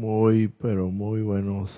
[0.00, 1.70] Muy, pero muy buenos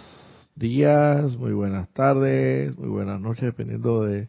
[0.55, 4.29] días, muy buenas tardes, muy buenas noches, dependiendo de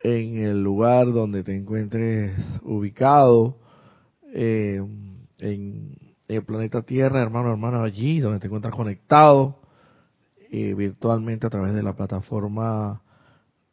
[0.00, 3.60] en el lugar donde te encuentres ubicado
[4.34, 4.82] eh,
[5.38, 5.96] en
[6.26, 9.60] el planeta Tierra, hermano, hermano, allí donde te encuentras conectado
[10.50, 13.02] eh, virtualmente a través de la plataforma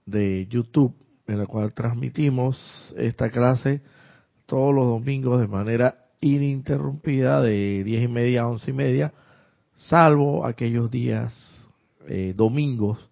[0.06, 0.94] de YouTube
[1.26, 3.82] en la cual transmitimos esta clase
[4.46, 9.14] todos los domingos de manera ininterrumpida de diez y media a once y media,
[9.76, 11.34] salvo aquellos días
[12.08, 13.10] eh, domingos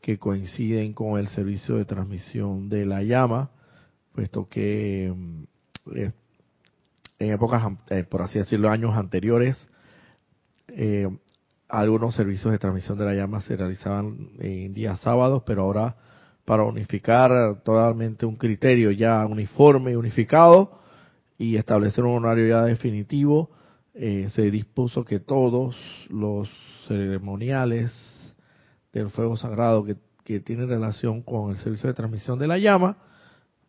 [0.00, 3.50] que coinciden con el servicio de transmisión de la llama,
[4.12, 5.42] puesto que mm,
[5.94, 6.12] eh,
[7.20, 9.68] en épocas, eh, por así decirlo, años anteriores,
[11.68, 15.96] algunos servicios de transmisión de la llama se realizaban en días sábados, pero ahora
[16.44, 20.80] para unificar totalmente un criterio ya uniforme y unificado,
[21.40, 23.48] y establecer un horario ya definitivo,
[23.94, 25.74] eh, se dispuso que todos
[26.10, 26.50] los
[26.86, 27.90] ceremoniales
[28.92, 32.98] del fuego sagrado que, que tienen relación con el servicio de transmisión de la llama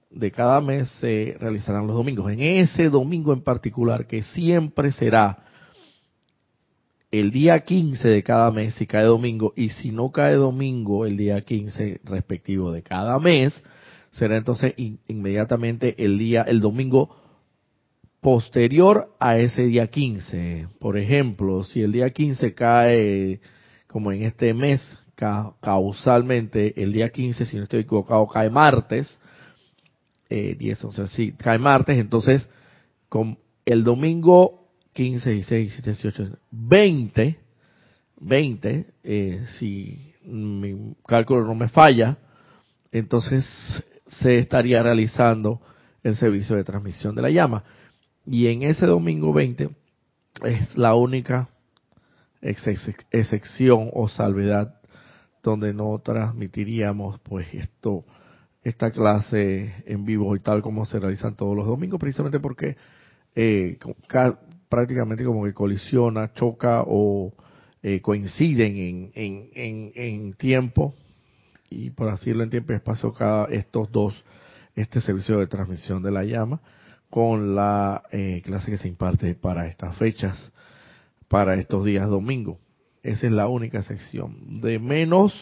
[0.10, 2.30] de cada mes se realizarán los domingos.
[2.30, 5.46] En ese domingo en particular, que siempre será
[7.10, 11.16] el día 15 de cada mes, si cae domingo, y si no cae domingo, el
[11.16, 13.64] día 15 respectivo de cada mes,
[14.12, 14.74] será entonces
[15.08, 17.21] inmediatamente el día, el domingo
[18.22, 20.68] posterior a ese día 15.
[20.80, 23.42] Por ejemplo, si el día 15 cae,
[23.88, 24.82] como en este mes,
[25.60, 29.20] causalmente, el día 15, si no estoy equivocado, cae martes,
[30.30, 32.48] eh, 10, 11, sí, cae martes, entonces,
[33.10, 37.40] con el domingo 15, 16, 17, 18, 20,
[38.22, 42.18] 20, eh, si mi cálculo no me falla,
[42.92, 43.46] entonces
[44.08, 45.62] se estaría realizando
[46.04, 47.64] el servicio de transmisión de la llama.
[48.26, 49.70] Y en ese domingo 20
[50.44, 51.50] es la única
[52.42, 54.82] excepción o salvedad
[55.44, 58.06] donde no transmitiríamos pues esto
[58.64, 62.78] esta clase en vivo y tal como se realizan todos los domingos precisamente porque
[63.36, 63.78] eh,
[64.70, 67.34] prácticamente como que colisiona choca o
[67.82, 70.94] eh, coinciden en, en, en, en, tiempo.
[71.70, 74.24] Y por así decirlo en tiempo y espacio cada estos dos
[74.76, 76.62] este servicio de transmisión de la llama
[77.12, 80.52] con la eh, clase que se imparte para estas fechas,
[81.28, 82.58] para estos días domingo.
[83.04, 84.62] Esa es la única sección.
[84.62, 85.34] De menos,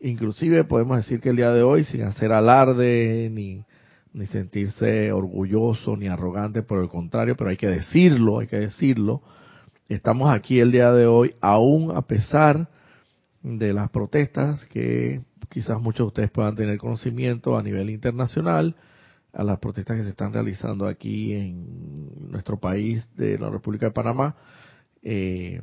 [0.00, 3.64] inclusive podemos decir que el día de hoy, sin hacer alarde ni,
[4.12, 9.22] ni sentirse orgulloso ni arrogante, por el contrario, pero hay que decirlo, hay que decirlo.
[9.88, 12.68] Estamos aquí el día de hoy, aún a pesar
[13.44, 15.20] de las protestas que
[15.50, 18.74] quizás muchos de ustedes puedan tener conocimiento a nivel internacional,
[19.36, 23.92] a las protestas que se están realizando aquí en nuestro país de la República de
[23.92, 24.36] Panamá,
[25.02, 25.60] eh,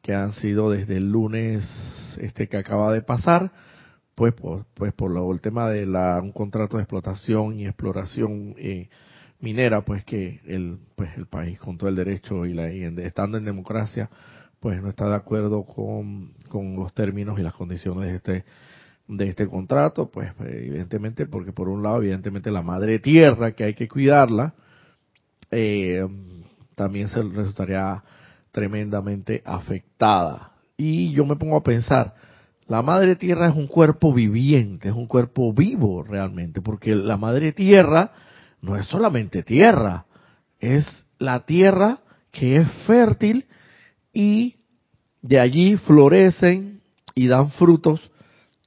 [0.00, 1.64] que han sido desde el lunes
[2.20, 3.52] este que acaba de pasar,
[4.14, 8.54] pues por, pues por lo, el tema de la, un contrato de explotación y exploración
[8.58, 8.88] eh,
[9.40, 13.44] minera, pues que el, pues el país con todo el derecho y, la, estando en
[13.44, 14.08] democracia,
[14.60, 18.44] pues no está de acuerdo con, con los términos y las condiciones de este
[19.06, 23.74] de este contrato, pues evidentemente, porque por un lado, evidentemente la madre tierra, que hay
[23.74, 24.54] que cuidarla,
[25.50, 26.06] eh,
[26.74, 28.02] también se resultaría
[28.50, 30.52] tremendamente afectada.
[30.76, 32.14] Y yo me pongo a pensar,
[32.66, 37.52] la madre tierra es un cuerpo viviente, es un cuerpo vivo realmente, porque la madre
[37.52, 38.12] tierra
[38.62, 40.06] no es solamente tierra,
[40.58, 41.98] es la tierra
[42.30, 43.44] que es fértil
[44.12, 44.56] y
[45.20, 46.80] de allí florecen
[47.14, 48.00] y dan frutos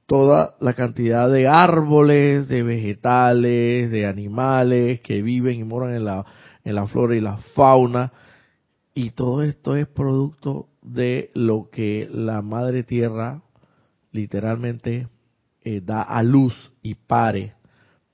[0.08, 6.24] toda la cantidad de árboles, de vegetales, de animales que viven y moran en la,
[6.64, 8.10] en la flora y la fauna.
[8.94, 13.42] Y todo esto es producto de lo que la madre tierra
[14.10, 15.08] literalmente
[15.62, 17.52] eh, da a luz y pare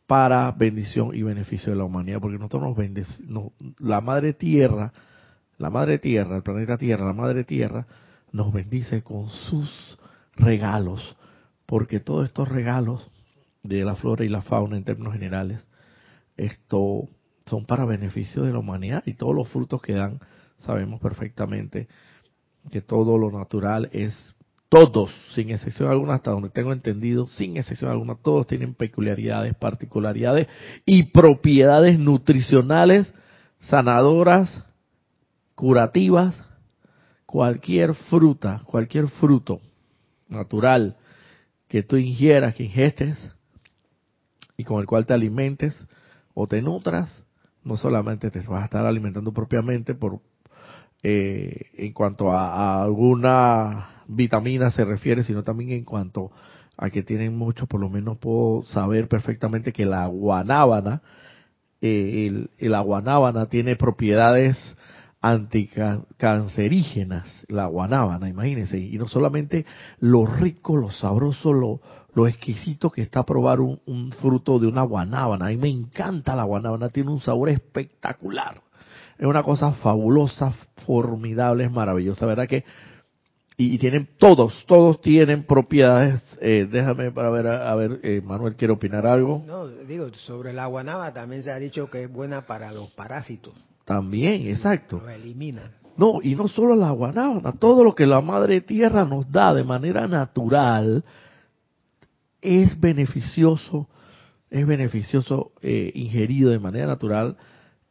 [0.08, 4.92] para bendición y beneficio de la humanidad, porque nosotros nos bendecimos, la madre tierra,
[5.58, 7.86] la madre tierra, el planeta tierra, la madre tierra,
[8.32, 9.96] nos bendice con sus
[10.34, 11.16] regalos,
[11.66, 13.10] porque todos estos regalos
[13.62, 15.66] de la flora y la fauna en términos generales,
[16.36, 17.08] esto
[17.46, 20.20] son para beneficio de la humanidad y todos los frutos que dan,
[20.58, 21.88] sabemos perfectamente
[22.70, 24.34] que todo lo natural es
[24.68, 30.48] todos, sin excepción alguna, hasta donde tengo entendido, sin excepción alguna, todos tienen peculiaridades, particularidades
[30.84, 33.14] y propiedades nutricionales,
[33.60, 34.64] sanadoras,
[35.54, 36.42] curativas.
[37.24, 39.60] Cualquier fruta, cualquier fruto
[40.28, 40.96] natural
[41.74, 43.18] que tú ingieras, que ingestes
[44.56, 45.74] y con el cual te alimentes
[46.32, 47.24] o te nutras,
[47.64, 50.20] no solamente te vas a estar alimentando propiamente por
[51.02, 56.30] eh, en cuanto a, alguna vitamina se refiere, sino también en cuanto
[56.76, 61.02] a que tienen mucho, por lo menos puedo saber perfectamente que la guanábana,
[61.80, 64.56] eh, el, el guanábana tiene propiedades
[65.24, 69.64] anticancerígenas, la guanábana, imagínense, y no solamente
[69.98, 71.80] lo rico, lo sabroso, lo,
[72.12, 75.46] lo exquisito que está probar un, fruto de una guanábana.
[75.46, 78.60] A mí me encanta la guanábana, tiene un sabor espectacular.
[79.18, 80.52] Es una cosa fabulosa,
[80.84, 82.46] formidable, es maravillosa, ¿verdad?
[82.46, 82.62] Que
[83.56, 86.20] y, tienen todos, todos tienen propiedades.
[86.42, 89.42] Eh, déjame para ver, a, ver, eh, Manuel quiere opinar algo.
[89.46, 93.54] No, digo sobre la guanábana también se ha dicho que es buena para los parásitos.
[93.84, 95.00] También, exacto.
[95.00, 95.72] Lo elimina.
[95.96, 99.62] No, y no solo la guanábana, todo lo que la madre tierra nos da de
[99.62, 101.04] manera natural
[102.42, 103.88] es beneficioso,
[104.50, 107.36] es beneficioso eh, ingerido de manera natural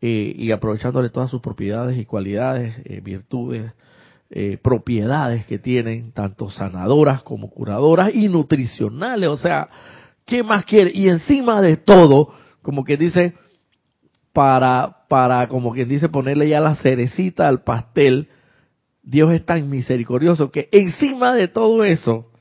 [0.01, 3.74] eh, y aprovechándole todas sus propiedades y cualidades, eh, virtudes,
[4.63, 9.30] propiedades que tienen, tanto sanadoras como curadoras y nutricionales.
[9.30, 9.69] O sea,
[10.25, 10.92] ¿qué más quiere?
[10.92, 13.36] Y encima de todo, como que dice,
[14.34, 18.30] para, para, como quien dice, ponerle ya la cerecita al pastel,
[19.04, 22.31] Dios es tan misericordioso que encima de todo eso,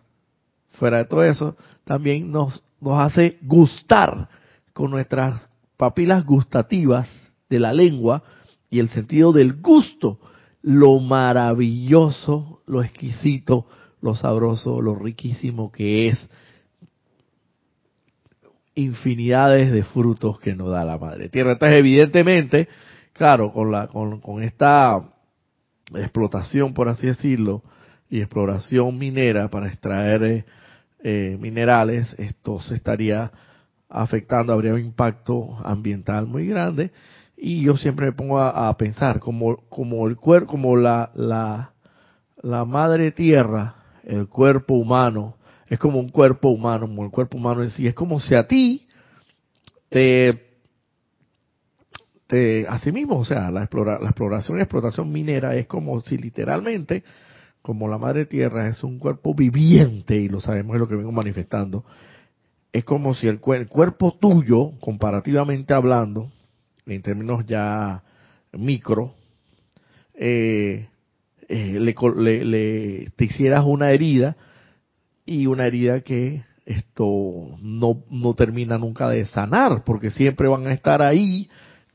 [0.71, 1.55] fuera de todo eso,
[1.85, 4.31] también nos, nos hace gustar
[4.73, 7.11] con nuestras papilas gustativas
[7.51, 8.23] de la lengua
[8.71, 10.19] y el sentido del gusto,
[10.63, 13.67] lo maravilloso, lo exquisito,
[14.01, 16.29] lo sabroso, lo riquísimo que es
[18.75, 21.53] infinidades de frutos que nos da la madre tierra.
[21.53, 22.69] Entonces, evidentemente,
[23.13, 25.03] claro, con la con, con esta
[25.95, 27.63] explotación, por así decirlo,
[28.09, 30.45] y exploración minera para extraer
[31.03, 33.33] eh, minerales, esto se estaría
[33.89, 36.91] afectando, habría un impacto ambiental muy grande.
[37.37, 41.73] Y yo siempre me pongo a, pensar, como, como el cuerpo, como la, la,
[42.41, 45.37] la madre tierra, el cuerpo humano,
[45.73, 48.47] es como un cuerpo humano, como el cuerpo humano en sí, es como si a
[48.47, 48.87] ti
[49.89, 50.39] te,
[52.27, 56.19] te así mismo, o sea, la, explora, la exploración y explotación minera es como si
[56.19, 57.05] literalmente
[57.63, 61.11] como la madre tierra es un cuerpo viviente, y lo sabemos, es lo que vengo
[61.11, 61.87] manifestando,
[62.71, 66.31] es como si el, cuerpo tuyo, comparativamente hablando,
[66.85, 68.03] en términos ya
[68.53, 69.15] micro,
[70.13, 70.87] eh,
[71.49, 74.37] eh, le, le, te hicieras una herida
[75.25, 80.73] y una herida que esto no, no termina nunca de sanar, porque siempre van a
[80.73, 81.49] estar ahí,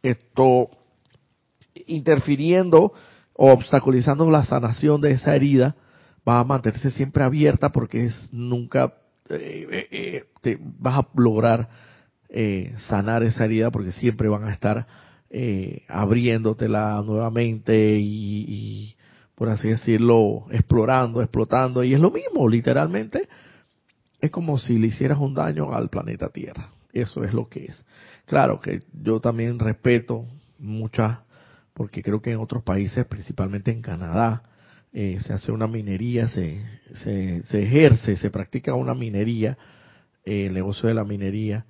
[0.04, 0.70] esto
[1.86, 2.94] interfiriendo
[3.34, 5.76] o obstaculizando la sanación de esa herida,
[6.28, 8.94] va a mantenerse siempre abierta porque es nunca
[9.30, 11.70] eh, eh, eh, te vas a lograr
[12.90, 14.86] sanar esa herida porque siempre van a estar
[15.88, 18.97] abriéndotela nuevamente y,
[19.38, 21.84] por así decirlo, explorando, explotando.
[21.84, 23.30] Y es lo mismo, literalmente,
[24.20, 26.72] es como si le hicieras un daño al planeta Tierra.
[26.92, 27.86] Eso es lo que es.
[28.26, 30.26] Claro que yo también respeto
[30.58, 31.20] muchas
[31.76, 34.42] porque creo que en otros países, principalmente en Canadá,
[34.92, 36.60] eh, se hace una minería, se,
[37.04, 39.56] se, ejerce, se practica una minería,
[40.26, 41.68] eh, el negocio de la minería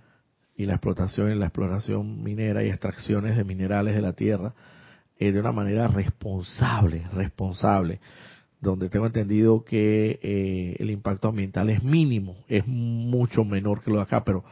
[0.56, 4.54] y la explotación y la exploración minera y extracciones de minerales de la tierra
[5.20, 8.00] eh, de una manera responsable, responsable,
[8.62, 14.04] donde tengo entendido que el impacto ambiental es mínimo, es mucho menor que lo de
[14.04, 14.44] acá, pero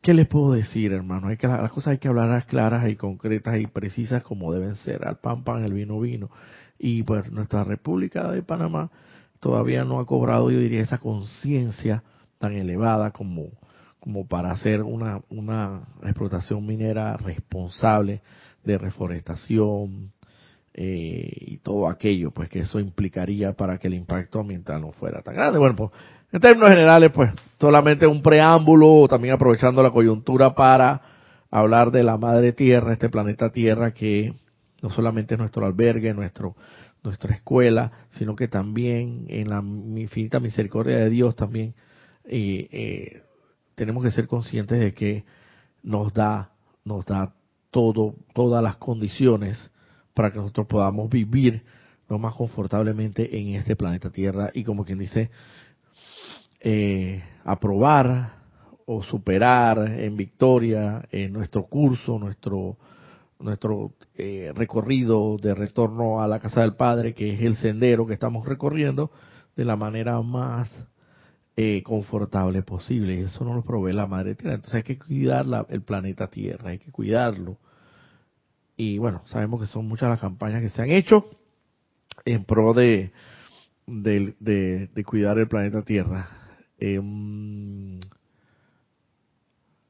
[0.00, 1.28] ¿Qué les puedo decir, hermano?
[1.28, 5.06] Hay que, las cosas hay que hablar claras y concretas y precisas como deben ser.
[5.06, 6.30] Al pan, pan, el vino, vino.
[6.78, 8.90] Y pues nuestra República de Panamá
[9.40, 12.04] todavía no ha cobrado, yo diría, esa conciencia
[12.38, 13.48] tan elevada como,
[13.98, 18.22] como para hacer una, una explotación minera responsable
[18.68, 20.12] de reforestación
[20.74, 25.22] eh, y todo aquello, pues que eso implicaría para que el impacto ambiental no fuera
[25.22, 25.58] tan grande.
[25.58, 25.90] Bueno, pues
[26.30, 31.00] en términos generales, pues solamente un preámbulo, también aprovechando la coyuntura para
[31.50, 34.34] hablar de la madre tierra, este planeta tierra que
[34.82, 36.54] no solamente es nuestro albergue, nuestro
[37.02, 39.62] nuestra escuela, sino que también en la
[40.00, 41.74] infinita misericordia de Dios también
[42.24, 43.22] eh, eh,
[43.76, 45.24] tenemos que ser conscientes de que
[45.82, 46.50] nos da
[46.84, 47.34] nos da
[47.70, 49.70] todo todas las condiciones
[50.14, 51.62] para que nosotros podamos vivir
[52.08, 55.30] lo más confortablemente en este planeta Tierra y como quien dice
[56.60, 58.38] eh, aprobar
[58.86, 62.78] o superar en victoria en nuestro curso, nuestro
[63.40, 68.14] nuestro eh, recorrido de retorno a la casa del Padre, que es el sendero que
[68.14, 69.10] estamos recorriendo,
[69.56, 70.68] de la manera más
[71.60, 73.20] eh, confortable posible.
[73.22, 74.54] Eso no lo provee la Madre Tierra.
[74.54, 77.58] Entonces hay que cuidar el planeta Tierra, hay que cuidarlo.
[78.76, 81.28] y bueno, sabemos que son muchas las campañas que se han hecho
[82.24, 83.10] en pro de,
[83.86, 86.28] de, cuidar el planeta Tierra.
[86.78, 87.98] Em,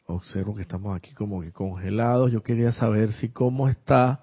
[0.06, 2.32] observo que estamos aquí como que congelados.
[2.32, 4.22] Yo quería saber si cómo está,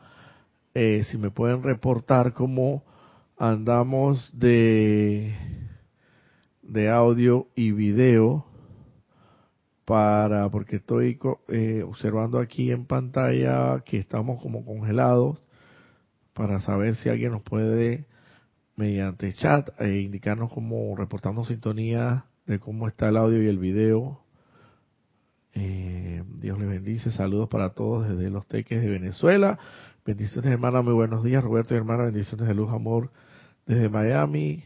[0.73, 2.83] eh, si me pueden reportar cómo
[3.37, 5.35] andamos de,
[6.67, 8.45] de audio y video
[9.85, 11.19] para, porque estoy
[11.49, 15.41] eh, observando aquí en pantalla que estamos como congelados
[16.33, 18.05] para saber si alguien nos puede
[18.75, 24.19] mediante chat e indicarnos cómo reportando sintonía de cómo está el audio y el video.
[25.53, 27.11] Eh, Dios le bendice.
[27.11, 29.57] Saludos para todos desde los teques de Venezuela.
[30.05, 30.81] Bendiciones, hermana.
[30.81, 32.03] Muy buenos días, Roberto y hermana.
[32.03, 33.11] Bendiciones de luz, amor
[33.65, 34.63] desde Miami.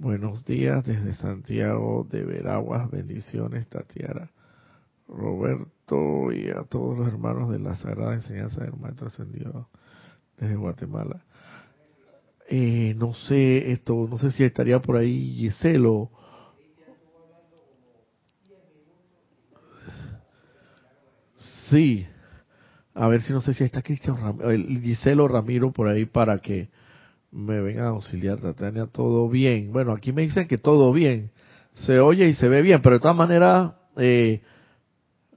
[0.00, 2.90] Buenos días desde Santiago de Veraguas.
[2.90, 4.30] Bendiciones, Tatiara.
[5.06, 9.68] Roberto y a todos los hermanos de la Sagrada Enseñanza del Maestro Ascendido
[10.38, 11.22] desde Guatemala.
[12.48, 16.10] Eh, no sé, esto, no sé si estaría por ahí Giselo.
[21.68, 22.06] Sí,
[22.94, 26.70] a ver si no sé si está Cristian Ramiro, Giselo Ramiro por ahí para que
[27.32, 29.72] me vengan a auxiliar, Tatiana, todo bien.
[29.72, 31.30] Bueno, aquí me dicen que todo bien,
[31.74, 34.42] se oye y se ve bien, pero de todas maneras, eh,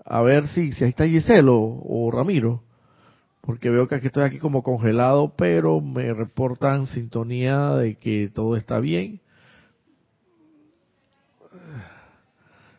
[0.05, 2.63] a ver si, si ahí está Giselo o Ramiro
[3.45, 8.55] porque veo que aquí estoy aquí como congelado, pero me reportan sintonía de que todo
[8.55, 9.19] está bien.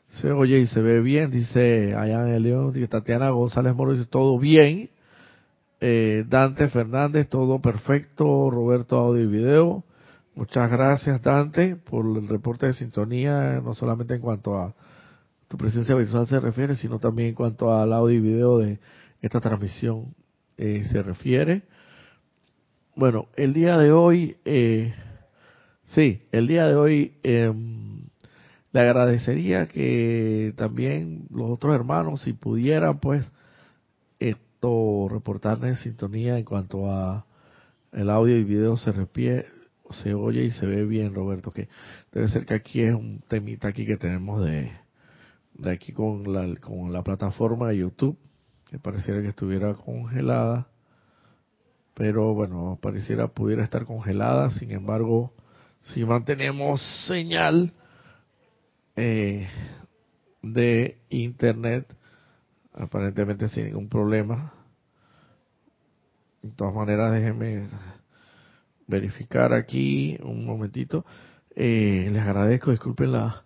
[0.09, 4.39] Se oye y se ve bien, dice el León, dice Tatiana González Moro, dice todo
[4.39, 4.89] bien.
[5.87, 8.49] Eh, Dante Fernández, todo perfecto.
[8.51, 9.85] Roberto Audio y Video.
[10.35, 14.75] Muchas gracias, Dante, por el reporte de sintonía, no solamente en cuanto a
[15.47, 18.79] tu presencia visual se refiere, sino también en cuanto al audio y video de
[19.21, 20.15] esta transmisión
[20.57, 21.65] eh, se refiere.
[22.97, 24.95] Bueno, el día de hoy, eh,
[25.89, 28.05] sí, el día de hoy em,
[28.73, 33.31] le agradecería que también los otros hermanos, si pudieran, pues,
[35.11, 37.27] reportarme en sintonía en cuanto a
[37.93, 39.47] el audio y video se refiere,
[40.03, 41.69] se oye y se ve bien, Roberto, que
[42.13, 44.73] debe ser que aquí es un temita aquí que tenemos de,
[45.55, 48.19] de aquí con la, con la plataforma de YouTube
[48.67, 50.67] que pareciera que estuviera congelada,
[51.95, 55.33] pero bueno, pareciera pudiera estar congelada, sin embargo,
[55.83, 57.73] si mantenemos señal
[58.97, 59.47] eh,
[60.43, 61.87] de internet,
[62.75, 64.53] aparentemente sin ningún problema.
[66.43, 67.69] De todas maneras, déjenme
[68.87, 71.05] verificar aquí un momentito.
[71.57, 73.45] Eh, les agradezco, disculpen la,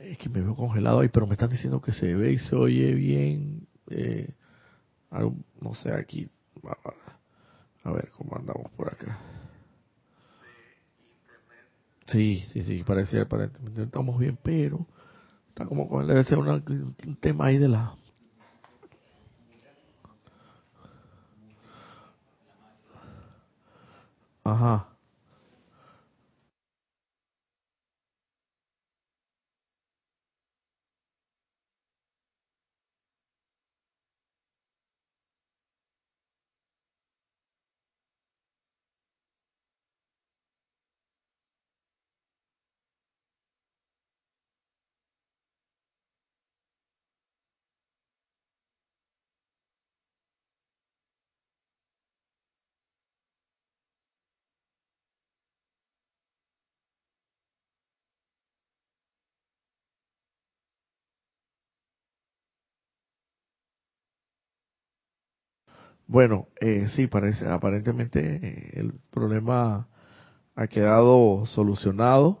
[0.00, 2.54] es que me veo congelado ahí, pero me están diciendo que se ve y se
[2.56, 3.66] oye bien.
[3.90, 4.34] Eh,
[5.10, 6.28] no sé, aquí,
[7.82, 9.18] a ver cómo andamos por acá.
[12.08, 14.86] Sí, sí, sí, parece, aparentemente estamos bien, pero
[15.48, 17.97] está como con debe ser un tema ahí de la
[24.50, 24.97] Ajá.
[66.08, 69.88] Bueno, eh, sí, parece, aparentemente eh, el problema
[70.54, 72.40] ha quedado solucionado.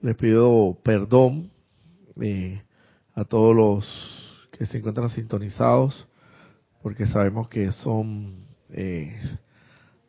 [0.00, 1.50] Les pido perdón
[2.20, 2.62] eh,
[3.14, 6.06] a todos los que se encuentran sintonizados,
[6.84, 9.18] porque sabemos que son, eh,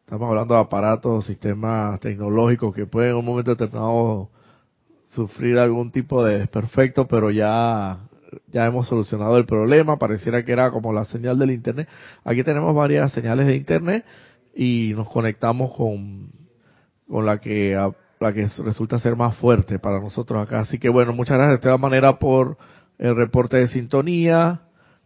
[0.02, 4.30] estamos hablando de aparatos, sistemas tecnológicos que pueden en un momento determinado
[5.16, 7.98] sufrir algún tipo de desperfecto, pero ya
[8.48, 11.88] ya hemos solucionado el problema, pareciera que era como la señal del Internet.
[12.24, 14.06] Aquí tenemos varias señales de Internet
[14.56, 16.30] y nos conectamos con,
[17.08, 17.78] con la que
[18.20, 20.60] la que resulta ser más fuerte para nosotros acá.
[20.60, 22.58] Así que bueno, muchas gracias de todas maneras por
[23.00, 24.62] el reporte de sintonía.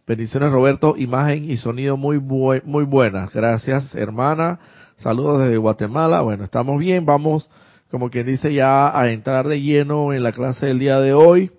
[0.06, 3.32] Bendiciones Roberto, imagen y sonido muy muy buenas.
[3.32, 4.60] Gracias hermana.
[4.98, 6.22] Saludos desde Guatemala.
[6.22, 7.04] Bueno, estamos bien.
[7.04, 7.48] Vamos,
[7.90, 11.50] como quien dice, ya a entrar de lleno en la clase del día de hoy.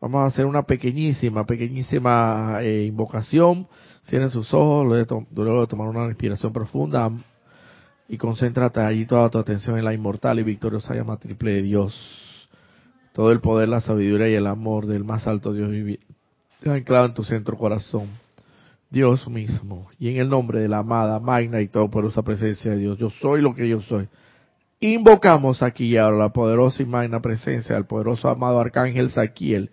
[0.00, 3.68] Vamos a hacer una pequeñísima, pequeñísima eh, invocación.
[4.08, 7.10] Cierren sus ojos, luego de tomar una respiración profunda
[8.08, 12.48] y concéntrate allí toda tu atención en la inmortal y victoriosa llama triple de Dios.
[13.12, 15.70] Todo el poder, la sabiduría y el amor del más alto Dios
[16.64, 18.08] anclado en tu centro corazón.
[18.90, 19.88] Dios mismo.
[19.98, 23.42] Y en el nombre de la amada, magna y todopoderosa presencia de Dios, yo soy
[23.42, 24.08] lo que yo soy.
[24.82, 29.70] Invocamos aquí y ahora la poderosa y magna presencia del poderoso amado Arcángel Saquiel,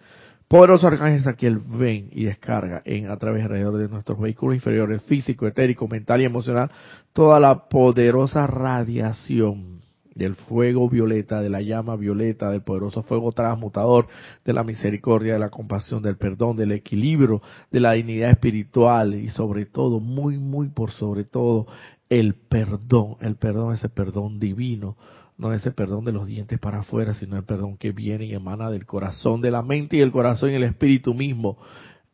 [0.50, 5.48] Poderoso Arcángel Saquiel, ven y descarga en a través alrededor de nuestros vehículos inferiores, físico,
[5.48, 6.72] etérico, mental y emocional,
[7.14, 9.82] toda la poderosa radiación
[10.14, 14.08] del fuego violeta, de la llama violeta, del poderoso fuego transmutador,
[14.44, 19.30] de la misericordia, de la compasión, del perdón, del equilibrio, de la dignidad espiritual y
[19.30, 21.68] sobre todo, muy, muy por sobre todo,
[22.10, 24.98] el perdón, el perdón, ese perdón divino
[25.38, 28.70] no ese perdón de los dientes para afuera, sino el perdón que viene y emana
[28.70, 31.58] del corazón, de la mente y el corazón y el espíritu mismo.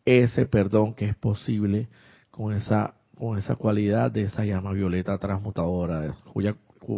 [0.06, 1.88] Ese perdón que es posible
[2.32, 6.56] con esa, con esa cualidad de esa llama violeta transmutadora, cuya,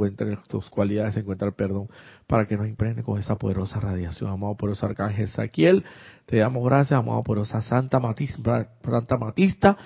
[0.07, 1.87] entre tus cualidades se encuentra el perdón,
[2.25, 4.31] para que nos impregne con esa poderosa radiación.
[4.31, 5.83] Amado poderoso Arcángel Saquiel,
[6.25, 9.77] te damos gracias, amado poderosa Santa Matista, Santa Matista,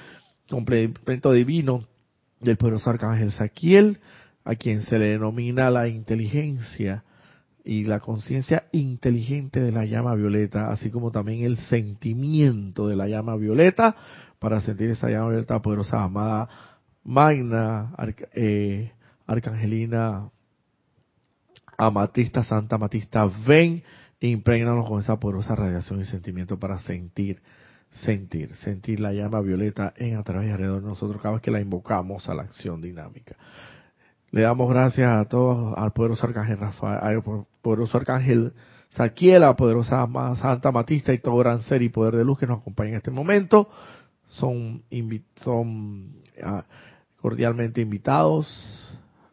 [0.50, 1.84] complemento divino
[2.39, 3.99] del poderoso Arcángel Saquiel,
[4.43, 7.04] a quien se le denomina la inteligencia
[7.63, 13.08] y la conciencia inteligente de la llama violeta, así como también el sentimiento de la
[13.08, 13.95] llama violeta,
[14.39, 16.49] para sentir esa llama violeta poderosa, amada
[17.04, 17.93] Magna,
[18.34, 18.91] eh,
[19.25, 20.30] Arcangelina,
[21.78, 23.84] Amatista, Santa Amatista, ven
[24.19, 27.41] e impregnanos con esa poderosa radiación y sentimiento para sentir,
[27.91, 31.60] sentir, sentir la llama violeta en a y alrededor de nosotros cada vez que la
[31.60, 33.36] invocamos a la acción dinámica.
[34.32, 37.23] Le damos gracias a todos, al poderoso arcángel Rafael, al
[37.62, 38.54] poderoso arcángel
[38.89, 42.60] Saquiel, a poderosa Santa Matista y todo gran ser y poder de luz que nos
[42.60, 43.69] acompaña en este momento.
[44.28, 44.84] Son,
[45.43, 46.65] son ah,
[47.19, 48.47] cordialmente invitados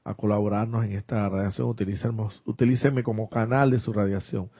[0.04, 1.74] a colaborarnos en esta radiación.
[2.46, 4.50] Utilícenme como canal de su radiación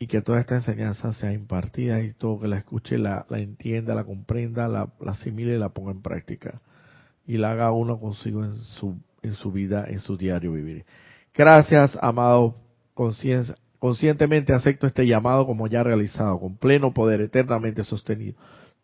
[0.00, 3.94] y que toda esta enseñanza sea impartida y todo que la escuche, la, la entienda,
[3.94, 6.60] la comprenda, la, la asimile y la ponga en práctica.
[7.24, 10.84] Y la haga uno consigo en su en su vida, en su diario vivir.
[11.34, 12.56] Gracias, amado
[13.78, 18.34] Conscientemente acepto este llamado como ya realizado, con pleno poder eternamente sostenido,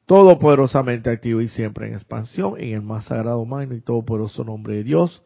[0.07, 4.85] todopoderosamente activo y siempre en expansión, en el más sagrado, magno y todopoderoso nombre de
[4.85, 5.22] Dios,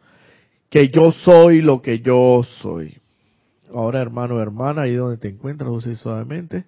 [0.70, 2.98] que yo soy lo que yo soy.
[3.72, 6.64] Ahora, hermano, hermana, ahí donde te encuentras, dulce suavemente,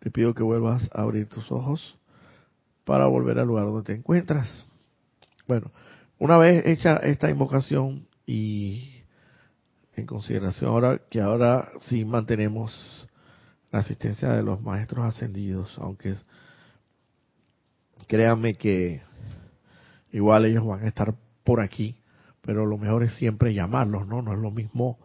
[0.00, 1.98] te pido que vuelvas a abrir tus ojos
[2.84, 4.66] para volver al lugar donde te encuentras.
[5.46, 5.70] Bueno,
[6.18, 9.02] una vez hecha esta invocación y
[9.96, 13.08] en consideración ahora que ahora sí mantenemos
[13.70, 16.14] la asistencia de los maestros ascendidos, aunque
[18.08, 19.02] créanme que
[20.12, 21.96] igual ellos van a estar por aquí,
[22.40, 24.22] pero lo mejor es siempre llamarlos, ¿no?
[24.22, 24.98] No es lo mismo,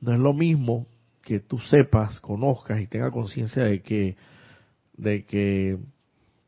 [0.00, 0.86] no es lo mismo
[1.30, 4.16] que tú sepas, conozcas y tengas conciencia de que
[4.96, 5.78] de que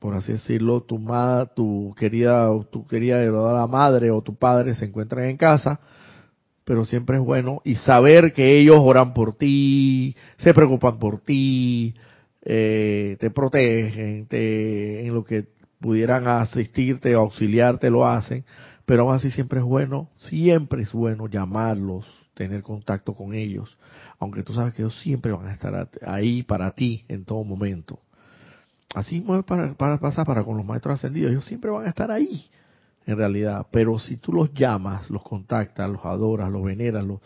[0.00, 4.86] por así decirlo, tu madre, tu querida, tu querida la madre o tu padre se
[4.86, 5.78] encuentran en casa,
[6.64, 11.94] pero siempre es bueno y saber que ellos oran por ti, se preocupan por ti,
[12.44, 15.46] eh, te protegen, te, en lo que
[15.78, 18.44] pudieran asistirte o auxiliarte lo hacen,
[18.84, 23.78] pero aún así siempre es bueno, siempre es bueno llamarlos, tener contacto con ellos,
[24.22, 27.98] aunque tú sabes que ellos siempre van a estar ahí para ti en todo momento.
[28.94, 32.46] Así para, para pasar para con los maestros ascendidos, ellos siempre van a estar ahí,
[33.04, 33.66] en realidad.
[33.72, 37.20] Pero si tú los llamas, los contactas, los adoras, los veneras, los,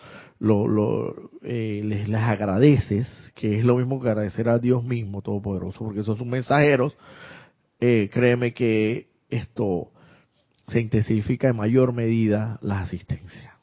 [1.43, 6.01] eh, les, les, agradeces, que es lo mismo que agradecer a Dios mismo, Todopoderoso, porque
[6.01, 6.97] esos son mensajeros,
[7.79, 9.91] eh, créeme que esto
[10.69, 13.56] se intensifica en mayor medida la asistencia.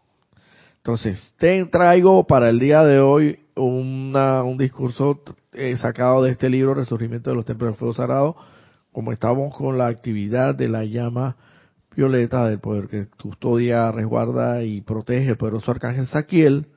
[0.85, 5.21] Entonces, te traigo para el día de hoy una, un discurso
[5.53, 8.35] eh, sacado de este libro, Resurgimiento de los Templos del Fuego Sagrado,
[8.91, 11.37] como estamos con la actividad de la llama
[11.95, 16.67] violeta del poder que custodia, resguarda y protege el poderoso arcángel Saquiel,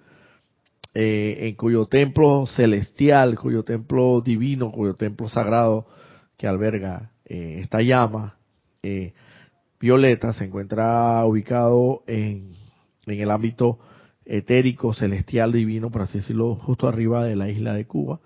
[0.95, 5.89] eh, en cuyo templo celestial, cuyo templo divino, cuyo templo sagrado
[6.37, 8.37] que alberga eh, esta llama
[9.81, 12.53] violeta se encuentra ubicado en,
[13.07, 13.81] en el ámbito
[14.27, 18.21] etérico, celestial, divino, por así decirlo, justo arriba de la isla de Cuba.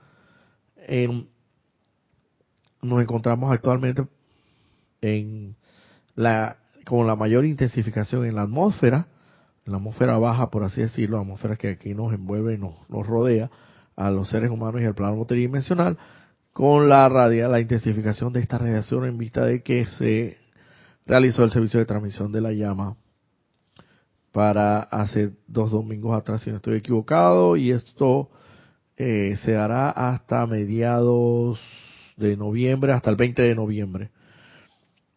[2.82, 4.06] nos encontramos actualmente
[5.02, 5.56] en
[6.14, 9.08] la, con la mayor intensificación en la atmósfera,
[9.66, 12.74] en la atmósfera baja, por así decirlo, la atmósfera que aquí nos envuelve y nos,
[12.88, 13.50] rodea
[13.94, 15.98] a los seres humanos y al plano tridimensional,
[16.54, 20.38] con la radia, la intensificación de esta radiación en vista de que se
[21.06, 22.96] realizó el servicio de transmisión de la llama
[24.32, 28.30] para hace dos domingos atrás, si no estoy equivocado, y esto
[28.96, 31.60] eh, se hará hasta mediados
[32.16, 34.10] de noviembre, hasta el 20 de noviembre.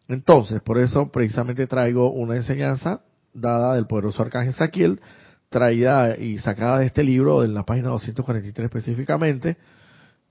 [0.08, 5.00] Entonces, por eso precisamente traigo una enseñanza dada del poderoso arcángel Saquiel,
[5.48, 9.56] traída y sacada de este libro, en la página 243 específicamente,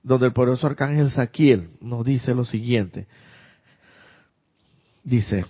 [0.02, 3.06] donde el poderoso arcángel Saquiel nos dice lo siguiente.
[5.02, 5.44] Dice,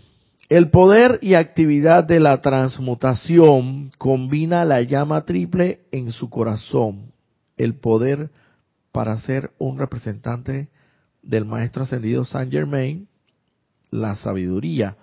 [0.49, 7.13] el poder y actividad de la transmutación combina la llama triple en su corazón,
[7.57, 8.31] el poder
[8.93, 10.69] para ser un representante
[11.23, 13.09] del maestro ascendido Saint Germain,
[13.91, 14.97] la sabiduría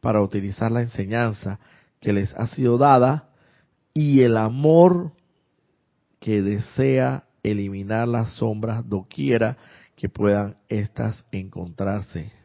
[0.00, 1.58] para utilizar la enseñanza
[2.00, 3.30] que les ha sido dada
[3.92, 5.12] y el amor
[6.20, 9.56] que desea eliminar las sombras doquiera
[9.96, 12.43] que puedan éstas encontrarse.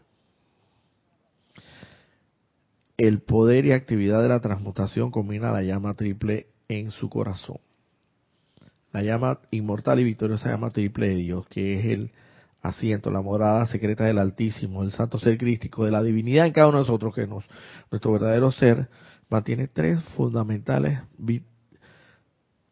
[2.99, 7.59] El poder y actividad de la transmutación combina la llama triple en su corazón.
[8.91, 12.11] La llama inmortal y victoriosa llama triple de Dios, que es el
[12.61, 16.67] asiento, la morada secreta del Altísimo, el santo ser crístico de la divinidad en cada
[16.67, 17.45] uno de nosotros, que nos,
[17.89, 18.89] nuestro verdadero ser,
[19.29, 20.99] mantiene tres fundamentales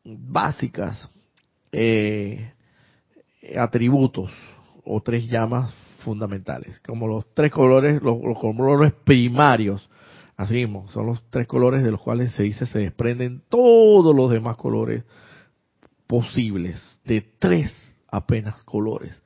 [0.04, 1.10] básicas
[1.72, 2.52] eh,
[3.58, 4.30] atributos
[4.84, 9.90] o tres llamas fundamentales, como los tres colores, los, colores primarios,
[10.38, 14.32] así mismo, son los tres colores de los cuales se dice se desprenden todos los
[14.32, 15.04] demás colores
[16.06, 19.22] posibles, de tres apenas colores.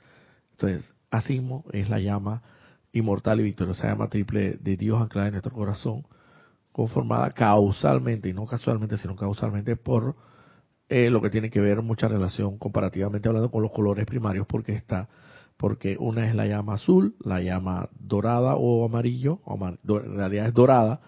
[0.52, 2.42] Entonces, así mismo es la llama
[2.94, 6.06] inmortal y victoriosa, llama triple de Dios anclada en nuestro corazón,
[6.72, 10.16] conformada causalmente, y no casualmente, sino causalmente por
[10.90, 14.74] eh, lo que tiene que ver mucha relación comparativamente hablando con los colores primarios, porque
[14.74, 15.10] está,
[15.62, 21.02] porque una es la llama azul, la llama dorada o amarillo, en realidad es dorada,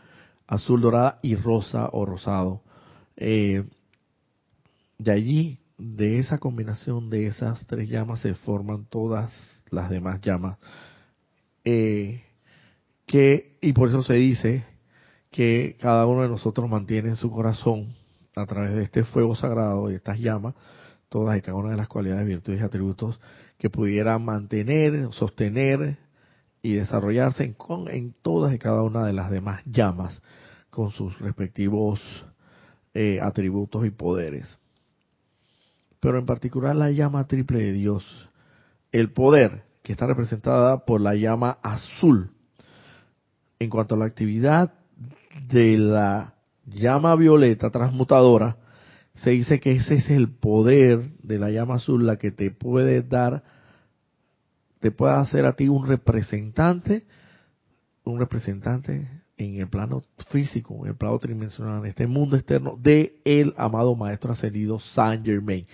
[0.45, 2.61] azul dorada y rosa o rosado.
[3.17, 3.63] Eh,
[4.99, 9.31] de allí, de esa combinación de esas tres llamas se forman todas
[9.71, 10.59] las demás llamas.
[11.65, 12.21] Eh,
[13.59, 14.65] y por eso se dice
[15.31, 17.95] que cada uno de nosotros mantiene en su corazón
[18.35, 20.53] a través de este fuego sagrado y estas llamas,
[21.13, 23.19] todas y cada una de las cualidades, virtudes y atributos
[23.59, 25.99] que pudieran mantener, sostener
[26.63, 27.55] y desarrollarse en,
[27.91, 30.23] en todas y cada una de las demás llamas
[30.71, 32.01] con sus respectivos
[32.95, 34.57] eh, atributos y poderes.
[35.99, 38.03] Pero en particular la llama triple de Dios,
[38.91, 42.31] el poder que está representada por la llama azul.
[43.59, 44.73] En cuanto a la actividad
[45.47, 46.33] de la
[46.65, 48.57] llama violeta transmutadora,
[49.23, 53.01] se dice que ese es el poder de la llama azul, la que te puede
[53.01, 53.43] dar,
[54.81, 57.05] te puede hacer a ti un representante,
[58.03, 59.07] un representante
[59.37, 63.95] en el plano físico, en el plano tridimensional, en este mundo externo, de el amado
[63.95, 65.65] Maestro Ascendido Saint Germain.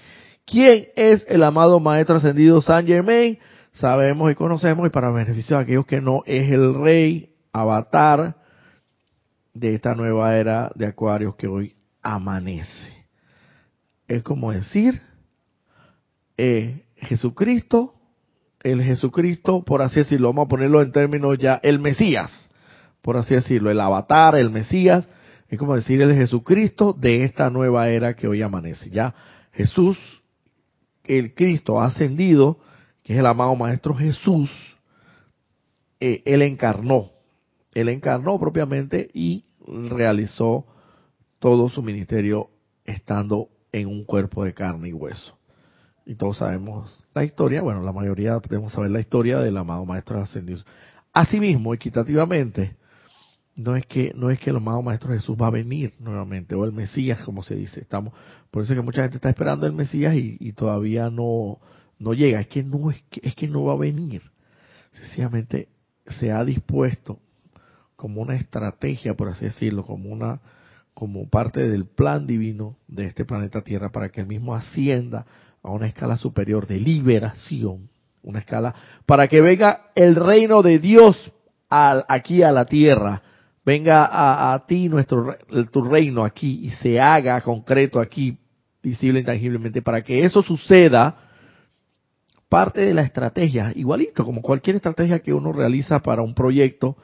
[0.45, 3.39] ¿Quién es el amado Maestro Ascendido Saint Germain?
[3.71, 8.35] Sabemos y conocemos, y para beneficio de aquellos que no, es el Rey Avatar,
[9.55, 12.98] de esta nueva era de Acuarios que hoy amanece.
[14.09, 15.03] Es como decir,
[16.35, 17.93] eh, Jesucristo,
[18.63, 22.49] el Jesucristo, por así decirlo, vamos a ponerlo en términos ya, el Mesías,
[23.03, 25.07] por así decirlo, el avatar, el Mesías,
[25.47, 28.89] es como decir el Jesucristo de esta nueva era que hoy amanece.
[28.89, 29.13] Ya
[29.53, 29.99] Jesús,
[31.03, 32.57] el Cristo ascendido,
[33.03, 34.49] que es el amado Maestro Jesús,
[35.99, 37.11] eh, él encarnó,
[37.75, 40.65] él encarnó propiamente y realizó
[41.37, 42.49] todo su ministerio
[42.85, 45.37] estando en un cuerpo de carne y hueso.
[46.05, 50.19] Y todos sabemos la historia, bueno, la mayoría podemos saber la historia del amado Maestro
[50.19, 50.63] Ascendido.
[51.13, 52.77] Asimismo, equitativamente,
[53.55, 56.63] no es que no es que el amado Maestro Jesús va a venir nuevamente, o
[56.63, 57.81] el Mesías, como se dice.
[57.81, 58.13] Estamos,
[58.51, 61.59] por eso es que mucha gente está esperando el Mesías y, todavía no,
[61.99, 62.39] no llega.
[62.39, 64.21] Es que no es que, es que no va a venir.
[64.93, 65.67] Sencillamente
[66.07, 67.19] se ha dispuesto
[67.95, 70.39] como una estrategia, por así decirlo, como una
[70.99, 75.25] como parte del plan divino de este planeta Tierra para que el mismo ascienda
[75.63, 77.89] a una escala superior de liberación,
[78.21, 81.31] una escala para que venga el reino de Dios
[81.69, 83.21] aquí a la Tierra,
[83.63, 84.09] venga
[84.51, 85.37] a, ti nuestro
[85.71, 88.37] tu reino aquí y se haga concreto aquí,
[88.83, 91.15] visible intangiblemente, para que eso suceda
[92.49, 96.97] parte de la estrategia, igualito como cualquier estrategia que uno realiza para un proyecto,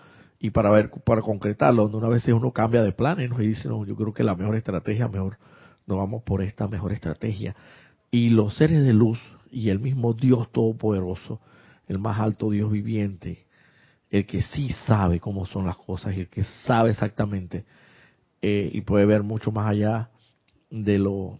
[0.45, 3.85] y para ver, para concretarlo, donde una vez uno cambia de planes y dice, no,
[3.85, 5.37] yo creo que la mejor estrategia, mejor,
[5.87, 7.55] nos vamos por esta mejor estrategia.
[8.11, 9.19] Y los seres de luz
[9.51, 11.39] y el mismo Dios Todopoderoso
[11.87, 13.45] el más alto Dios viviente,
[14.09, 17.65] el que sí sabe cómo son las cosas y el que sabe exactamente
[18.41, 20.09] eh, y puede ver mucho más allá
[20.69, 21.39] de lo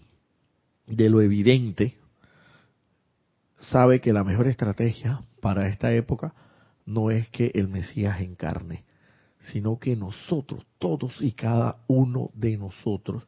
[0.87, 1.97] de lo evidente,
[3.57, 6.35] sabe que la mejor estrategia para esta época
[6.85, 8.83] no es que el Mesías encarne,
[9.51, 13.23] sino que nosotros, todos y cada uno de nosotros,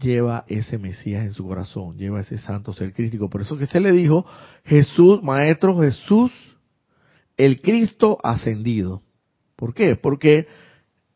[0.00, 3.30] lleva ese Mesías en su corazón, lleva ese santo ser crítico.
[3.30, 4.26] Por eso que se le dijo,
[4.64, 6.32] Jesús, Maestro Jesús,
[7.36, 9.02] el Cristo ascendido.
[9.56, 9.96] ¿Por qué?
[9.96, 10.48] Porque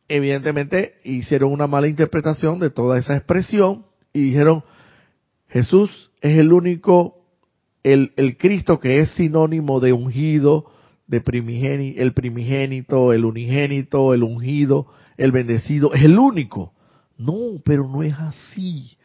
[0.08, 4.62] evidentemente hicieron una mala interpretación de toda esa expresión y dijeron,
[5.48, 7.24] Jesús es el único,
[7.82, 10.70] el, el Cristo que es sinónimo de ungido,
[11.06, 11.18] de
[11.98, 16.72] el primigénito, el unigénito, el ungido, el bendecido, es el único.
[17.16, 18.96] No, pero no es así,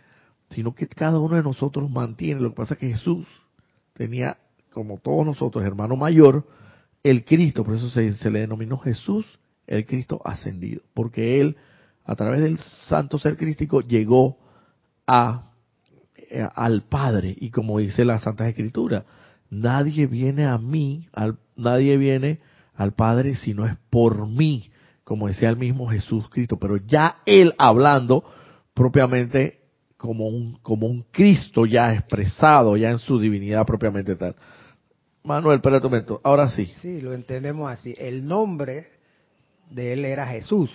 [0.49, 2.41] sino que cada uno de nosotros mantiene.
[2.41, 3.25] Lo que pasa es que Jesús
[3.93, 4.37] tenía,
[4.73, 6.45] como todos nosotros, hermano mayor,
[7.03, 11.55] el Cristo, por eso se, le denominó Jesús, el Cristo ascendido, porque él,
[12.03, 14.37] a través del santo ser crístico, llegó
[15.07, 19.05] eh, al Padre, y como dice la Santa Escritura,
[19.51, 22.39] nadie viene a mí, al, nadie viene
[22.73, 24.71] al Padre si no es por mí
[25.11, 28.23] como decía el mismo Jesús Cristo, pero ya él hablando
[28.73, 29.59] propiamente
[29.97, 34.37] como un, como un Cristo ya expresado, ya en su divinidad propiamente tal.
[35.23, 36.71] Manuel, espera un momento, ahora sí.
[36.81, 37.93] Sí, lo entendemos así.
[37.97, 38.87] El nombre
[39.69, 40.71] de él era Jesús.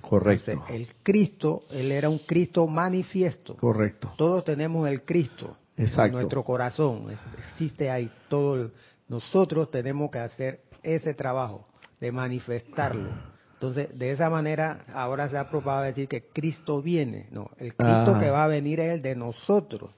[0.00, 0.64] Correcto.
[0.70, 3.56] el Cristo, él era un Cristo manifiesto.
[3.56, 4.14] Correcto.
[4.16, 6.04] Todos tenemos el Cristo Exacto.
[6.06, 7.06] en nuestro corazón.
[7.50, 8.70] Existe ahí todo.
[9.08, 11.66] nosotros tenemos que hacer ese trabajo
[12.00, 13.08] de manifestarlo
[13.54, 17.26] entonces, de esa manera, ahora se ha probado decir que Cristo viene.
[17.30, 18.18] No, el Cristo Ah.
[18.20, 19.92] que va a venir es el de nosotros,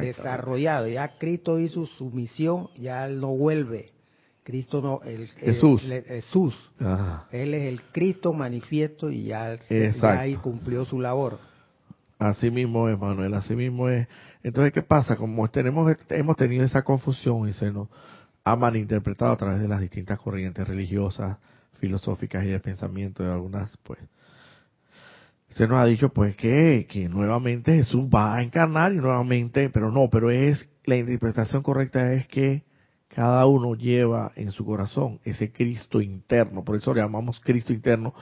[0.00, 0.86] desarrollado.
[0.86, 3.90] Ya Cristo hizo su misión, ya Él no vuelve.
[4.44, 5.82] Cristo no, el, Jesús.
[5.84, 6.54] el- Jesús.
[7.32, 10.06] Él es el Cristo manifiesto y ya, se- Exacto.
[10.14, 11.38] ya ahí cumplió su labor.
[12.20, 14.06] Así mismo es, Manuel, así mismo es.
[14.42, 15.16] Entonces, ¿qué pasa?
[15.16, 17.88] Como tenemos, hemos tenido esa confusión y se nos
[18.44, 21.38] ha malinterpretado a través de las distintas corrientes religiosas,
[21.78, 23.98] filosóficas y de pensamiento de algunas, pues,
[25.50, 29.90] se nos ha dicho pues que, que nuevamente Jesús va a encarnar y nuevamente, pero
[29.90, 32.62] no, pero es, la interpretación correcta es que
[33.08, 38.14] cada uno lleva en su corazón ese Cristo interno, por eso le llamamos Cristo interno,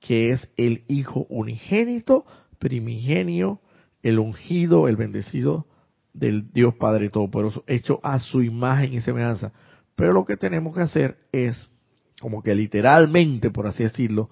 [0.00, 2.24] que es el Hijo unigénito,
[2.60, 3.60] primigenio,
[4.04, 5.66] el ungido, el bendecido
[6.12, 9.52] del Dios Padre Todopoderoso, hecho a su imagen y semejanza.
[9.96, 11.68] Pero lo que tenemos que hacer es,
[12.20, 14.30] como que literalmente, por así decirlo,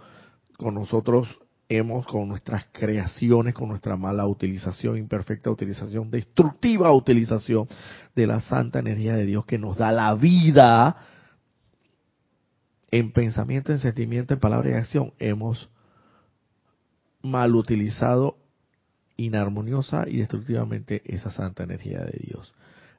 [0.57, 7.67] con nosotros hemos, con nuestras creaciones, con nuestra mala utilización, imperfecta utilización, destructiva utilización
[8.15, 10.97] de la santa energía de Dios que nos da la vida,
[12.91, 15.69] en pensamiento, en sentimiento, en palabra y acción, hemos
[17.23, 18.37] mal utilizado
[19.17, 22.53] inarmoniosa y destructivamente esa santa energía de Dios.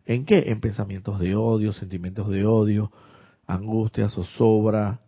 [0.06, 0.46] ¿En qué?
[0.48, 2.92] En pensamientos de odio, sentimientos de odio,
[3.48, 5.00] angustia, zozobra,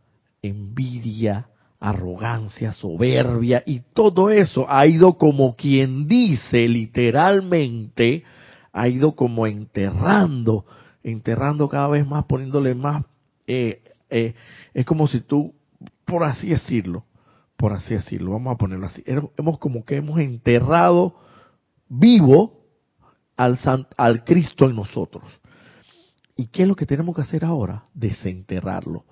[0.42, 1.48] envidia,
[1.80, 8.24] arrogancia, soberbia y todo eso ha ido como quien dice literalmente,
[8.72, 10.66] ha ido como enterrando,
[11.04, 13.04] enterrando cada vez más, poniéndole más,
[13.48, 14.36] eh, eh,
[14.74, 15.54] es como si tú,
[16.06, 17.06] por así decirlo,
[17.62, 21.16] por así decirlo, vamos a ponerlo así, hemos como que hemos enterrado
[21.88, 22.60] vivo
[23.38, 25.24] al, san- al Cristo en nosotros.
[26.36, 27.84] ¿Y qué es lo que tenemos que hacer ahora?
[27.94, 29.06] Desenterrarlo,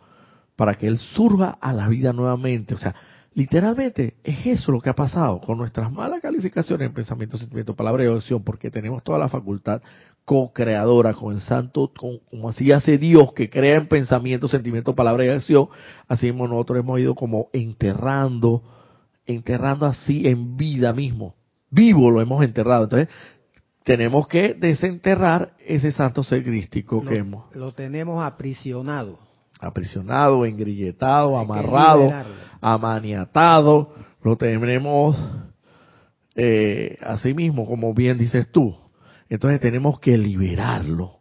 [0.56, 2.74] para que Él surja a la vida nuevamente.
[2.74, 2.96] O sea,
[3.36, 8.04] literalmente es eso lo que ha pasado con nuestras malas calificaciones en pensamiento, sentimiento, palabra
[8.04, 9.82] y acción, porque tenemos toda la facultad
[10.30, 15.26] co-creadora con el santo, con- como así hace Dios, que crea en pensamiento, sentimiento, palabra
[15.26, 15.70] y acción,
[16.08, 18.62] así mismo nosotros hemos ido como enterrando,
[19.26, 21.34] enterrando así en vida mismo.
[21.72, 22.84] Vivo lo hemos enterrado.
[22.84, 23.10] Entonces,
[23.84, 29.18] tenemos que desenterrar ese santo ser crístico que hemos Lo, tenemos aprisionado.
[29.60, 32.12] aprisionado, engrilletado, Hay amarrado,
[32.62, 35.18] amaniatado, lo tenemos
[36.36, 38.76] eh, así mismo, como bien dices tú.
[39.30, 41.20] Entonces tenemos que liberarlo.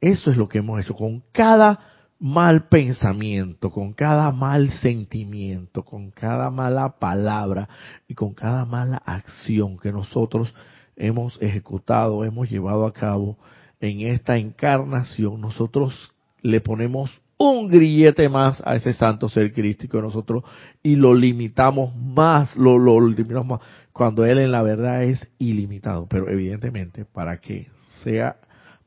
[0.00, 1.78] Eso es lo que hemos hecho con cada
[2.18, 7.68] mal pensamiento, con cada mal sentimiento, con cada mala palabra
[8.08, 10.54] y con cada mala acción que nosotros
[10.96, 13.38] hemos ejecutado, hemos llevado a cabo
[13.80, 15.40] en esta encarnación.
[15.40, 20.44] Nosotros le ponemos un grillete más a ese santo ser crístico de nosotros
[20.82, 23.60] y lo limitamos más, lo, lo limitamos más,
[23.92, 26.06] cuando él en la verdad es ilimitado.
[26.08, 27.68] Pero evidentemente, para que
[28.02, 28.36] sea,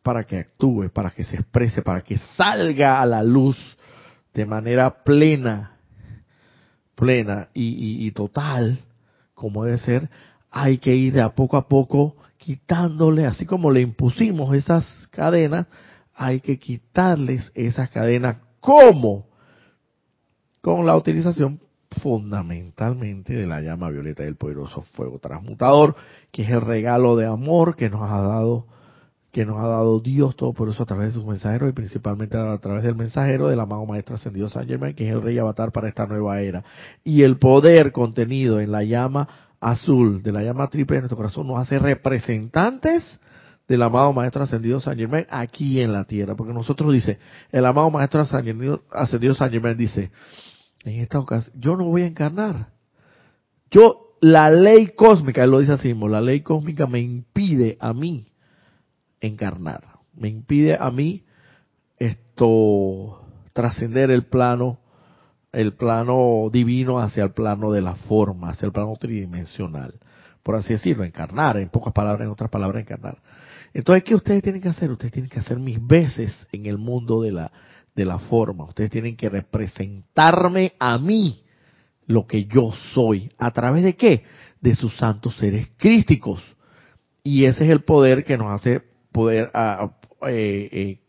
[0.02, 3.58] para que actúe, para que se exprese, para que salga a la luz
[4.34, 5.78] de manera plena,
[6.96, 8.80] plena y, y total,
[9.34, 10.10] como debe ser,
[10.52, 15.68] hay que ir de a poco a poco quitándole, así como le impusimos esas cadenas,
[16.14, 18.38] hay que quitarles esas cadenas.
[18.60, 19.28] ¿Cómo?
[20.62, 21.60] Con la utilización
[21.94, 25.96] fundamentalmente de la llama violeta del poderoso fuego transmutador,
[26.32, 28.66] que es el regalo de amor que nos ha dado
[29.34, 32.38] que nos ha dado Dios todo por eso a través de sus mensajeros y principalmente
[32.38, 35.72] a través del mensajero del amado Maestro Ascendido San Germain, que es el Rey Avatar
[35.72, 36.64] para esta nueva era.
[37.04, 39.28] Y el poder contenido en la llama
[39.60, 43.20] azul, de la llama triple de nuestro corazón, nos hace representantes
[43.68, 46.36] del amado Maestro Ascendido San Germain aquí en la tierra.
[46.36, 47.18] Porque nosotros dice,
[47.52, 50.12] el amado Maestro Ascendido, Ascendido San Germain dice,
[50.84, 52.70] en esta ocasión, yo no voy a encarnar.
[53.72, 57.94] Yo, la ley cósmica, él lo dice así mismo, la ley cósmica me impide a
[57.94, 58.28] mí
[59.20, 59.84] encarnar.
[60.14, 61.24] Me impide a mí
[61.98, 63.22] esto
[63.54, 64.80] trascender el plano,
[65.52, 69.96] el plano divino hacia el plano de la forma, hacia el plano tridimensional.
[70.44, 73.18] Por así decirlo, encarnar, en pocas palabras, en otras palabras, encarnar.
[73.74, 74.92] Entonces, ¿qué ustedes tienen que hacer?
[74.92, 77.52] Ustedes tienen que hacer mis veces en el mundo de la,
[77.96, 78.66] de la forma.
[78.66, 81.44] Ustedes tienen que representarme a mí
[82.06, 83.32] lo que yo soy.
[83.38, 84.24] ¿A través de qué?
[84.62, 86.42] De sus santos seres crísticos.
[87.24, 89.52] Y ese es el poder que nos hace poder
[90.28, 91.00] eh, eh,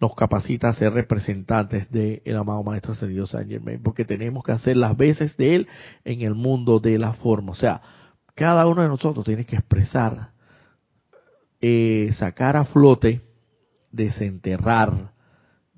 [0.00, 4.76] nos capacita a ser representantes del amado Maestro Ascendido San Germain, porque tenemos que hacer
[4.76, 5.68] las veces de él
[6.04, 7.52] en el mundo de la forma.
[7.52, 7.82] O sea,
[8.34, 10.30] cada uno de nosotros tiene que expresar,
[11.60, 13.20] eh, sacar a flote,
[13.92, 15.12] desenterrar,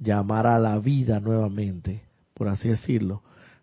[0.03, 2.03] llamar a la vida nuevamente,
[2.35, 3.23] por así decirlo,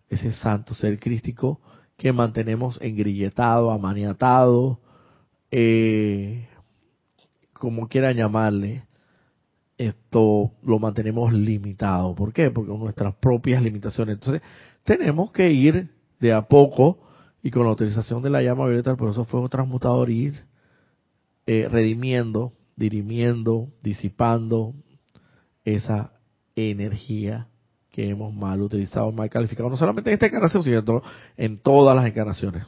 [0.10, 1.60] ese santo ser crístico
[1.98, 4.80] que mantenemos engrilletado, amaniatado,
[5.52, 6.48] eh,
[7.54, 8.86] como quiera llamarle,
[9.78, 12.16] esto lo mantenemos limitado.
[12.16, 12.52] ¿Por qué?
[12.52, 14.16] Porque con nuestras propias limitaciones.
[14.16, 14.42] Entonces,
[14.84, 17.00] tenemos que ir de a poco
[17.42, 20.44] y con la utilización de la llama violeta del poderoso fuego transmutador ir
[21.46, 24.74] eh, redimiendo, dirimiendo, disipando
[25.64, 26.14] esa
[26.60, 27.48] energía
[27.92, 31.02] que hemos mal utilizado, mal calificado, no solamente en esta encarnación, sino
[31.38, 32.66] en todas las encarnaciones.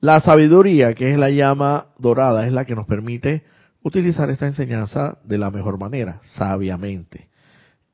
[0.00, 3.44] La sabiduría, que es la llama dorada, es la que nos permite
[3.82, 7.28] utilizar esta enseñanza de la mejor manera, sabiamente.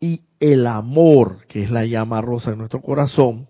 [0.01, 3.49] Y el amor, que es la llama rosa de nuestro corazón,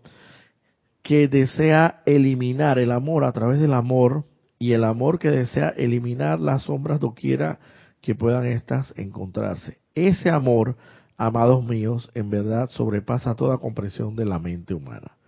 [1.02, 4.24] que desea eliminar el amor a través del amor
[4.58, 7.60] y el amor que desea eliminar las sombras doquiera
[8.00, 9.78] que puedan éstas encontrarse.
[9.94, 10.76] Ese amor,
[11.18, 15.18] amados míos, en verdad sobrepasa toda comprensión de la mente humana.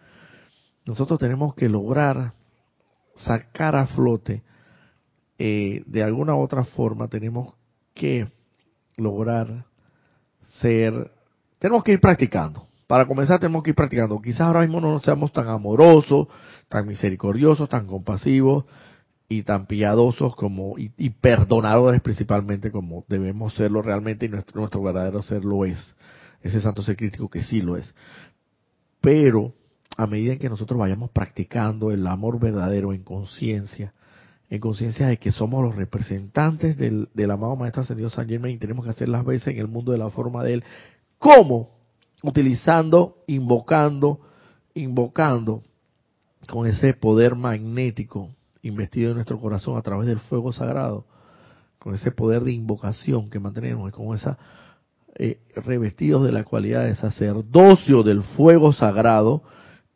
[0.87, 2.33] Nosotros tenemos que lograr
[3.17, 4.43] sacar a flote,
[5.39, 7.55] eh, de alguna u otra forma, tenemos
[7.93, 8.31] que
[8.97, 9.67] lograr
[10.61, 11.11] ser,
[11.59, 12.67] tenemos que ir practicando.
[12.87, 14.21] Para comenzar tenemos que ir practicando.
[14.21, 16.29] Quizás ahora mismo no seamos tan amorosos,
[16.69, 18.65] tan misericordiosos, tan compasivos
[19.33, 25.45] y tan piadosos como y, perdonadores principalmente como debemos serlo realmente y nuestro, verdadero ser
[25.45, 25.95] lo es.
[26.43, 27.95] Ese santo ser crítico que sí lo es.
[29.01, 29.55] Pero
[29.97, 33.95] a medida en que nosotros vayamos practicando el amor verdadero en conciencia,
[34.49, 38.85] en conciencia de que somos los representantes del, amado Maestro Ascendido San Germain y tenemos
[38.85, 40.65] que hacer las veces en el mundo de la forma de él.
[41.19, 41.71] ¿Cómo?
[42.25, 44.19] Utilizando, invocando,
[44.75, 45.63] invocando
[46.49, 48.31] con ese poder magnético
[48.63, 51.07] investido en nuestro corazón a través del fuego sagrado,
[51.79, 54.39] con ese poder de invocación que mantenemos y con esa
[55.17, 59.43] eh, revestidos de la cualidad de sacerdocio del fuego sagrado,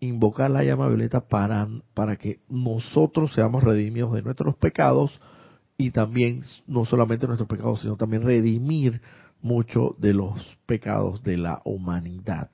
[0.00, 5.20] invocar la llama violeta para, para que nosotros seamos redimidos de nuestros pecados
[5.78, 9.00] y también no solamente nuestros pecados, sino también redimir
[9.40, 12.50] mucho de los pecados de la humanidad.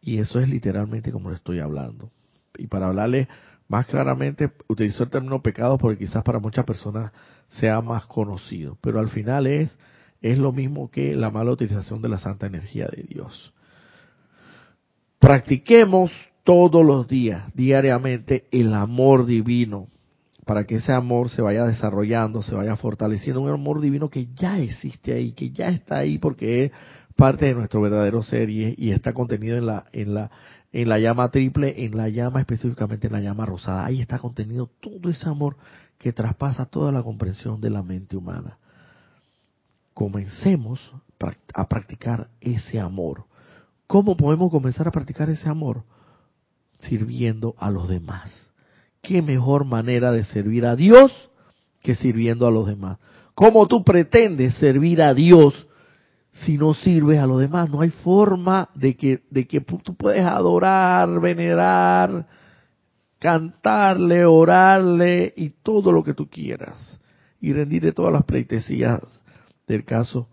[0.00, 2.10] Y eso es literalmente como le estoy hablando.
[2.56, 3.28] Y para hablarle
[3.68, 7.12] más claramente, utilizo el término pecado porque quizás para muchas personas
[7.48, 9.76] sea más conocido, pero al final es,
[10.20, 13.52] es lo mismo que la mala utilización de la santa energía de Dios.
[15.18, 16.12] Practiquemos
[16.44, 19.88] todos los días, diariamente, el amor divino,
[20.44, 24.60] para que ese amor se vaya desarrollando, se vaya fortaleciendo, un amor divino que ya
[24.60, 26.72] existe ahí, que ya está ahí porque es
[27.16, 30.30] parte de nuestro verdadero ser y, está contenido en la, en la,
[30.82, 33.86] en la llama triple, en la llama específicamente en la llama rosada.
[33.86, 35.56] Ahí está contenido todo ese amor
[35.98, 38.58] que traspasa toda la comprensión de la mente humana.
[39.94, 40.92] Comencemos
[41.54, 43.24] a practicar ese amor.
[43.86, 45.82] ¿Cómo podemos comenzar a practicar ese amor?
[46.78, 48.52] sirviendo a los demás.
[49.00, 51.10] ¿Qué mejor manera de servir a Dios
[51.80, 52.98] que sirviendo a los demás?
[53.34, 55.65] ¿Cómo tú pretendes servir a Dios
[56.44, 57.70] si no sirves a los demás?
[57.70, 62.26] No hay forma de que, de que tú puedes adorar, venerar,
[63.18, 67.00] cantarle, orarle y todo lo que tú quieras.
[67.40, 69.00] Y rendirle todas las pleitesías
[69.66, 70.28] del caso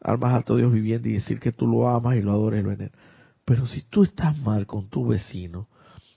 [0.00, 2.62] al más alto Dios viviendo y decir que tú lo amas y lo adoras y
[2.62, 2.98] lo veneras.
[3.44, 5.68] Pero si tú estás mal con tu vecino,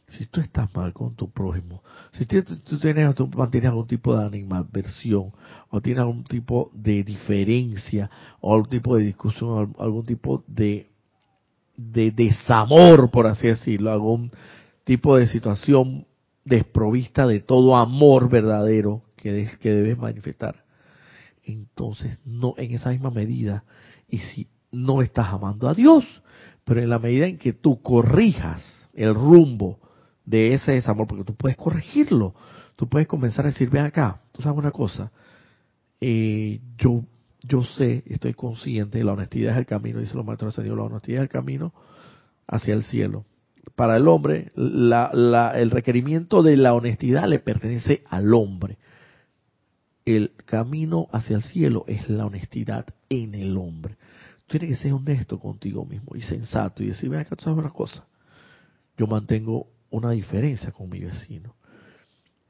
[0.08, 1.84] si tú estás mal con tu prójimo,
[2.14, 2.42] si tú,
[2.80, 5.34] tienes, tú mantienes algún tipo de animadversión,
[5.70, 10.88] o tienes algún tipo de diferencia, o algún tipo de discusión, algún tipo de,
[11.76, 14.32] de desamor, por así decirlo, algún
[14.86, 16.08] tipo de situación
[16.46, 20.64] desprovista de todo amor verdadero que, que debes manifestar,
[21.44, 23.66] entonces no en esa misma medida,
[24.08, 26.06] y si no estás amando a Dios,
[26.64, 29.80] pero en la medida en que tú corrijas el rumbo
[30.28, 32.36] de ese desamor, porque tú puedes corregirlo,
[32.76, 35.10] tú puedes comenzar a decir, ven acá, tú sabes una cosa,
[36.02, 37.02] eh, yo,
[37.42, 40.84] yo sé, estoy consciente, la honestidad es el camino, dice los maestros de Dios, la
[40.84, 41.74] honestidad es el camino
[42.46, 43.26] hacia el cielo.
[43.76, 48.78] Para el hombre, el requerimiento de la honestidad le pertenece al hombre.
[50.06, 53.98] El camino hacia el cielo es la honestidad en el hombre.
[54.46, 57.60] Tú tienes que ser honesto contigo mismo y sensato y decir, ven acá, tú sabes
[57.60, 58.06] una cosa,
[58.98, 61.56] yo mantengo una diferencia con mi vecino.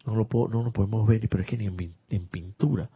[0.05, 2.89] No lo, no lo podemos ver, pero es que ni en, pintura.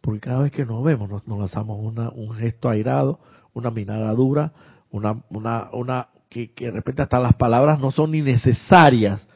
[0.00, 3.20] Porque cada vez que nos vemos nos, lanzamos una, un gesto airado,
[3.54, 4.52] una mirada dura,
[4.90, 9.26] una, una, una que, que de repente hasta las palabras no son ni necesarias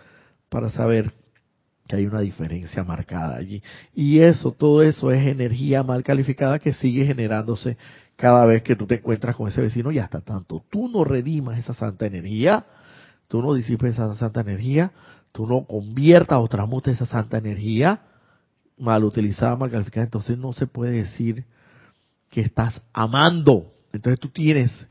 [0.48, 1.12] para saber
[1.86, 3.62] que hay una diferencia marcada allí.
[3.94, 7.76] Y eso, todo eso es energía mal calificada que sigue generándose
[8.16, 11.58] cada vez que tú te encuentras con ese vecino y hasta tanto tú no redimas
[11.58, 12.66] esa santa energía,
[13.30, 14.90] tú no disipes esa santa energía,
[15.30, 18.02] tú no conviertas o transmutes esa santa energía
[18.76, 21.44] mal utilizada, mal calificada, entonces no se puede decir
[22.28, 23.72] que estás amando.
[23.92, 24.88] Entonces tú tienes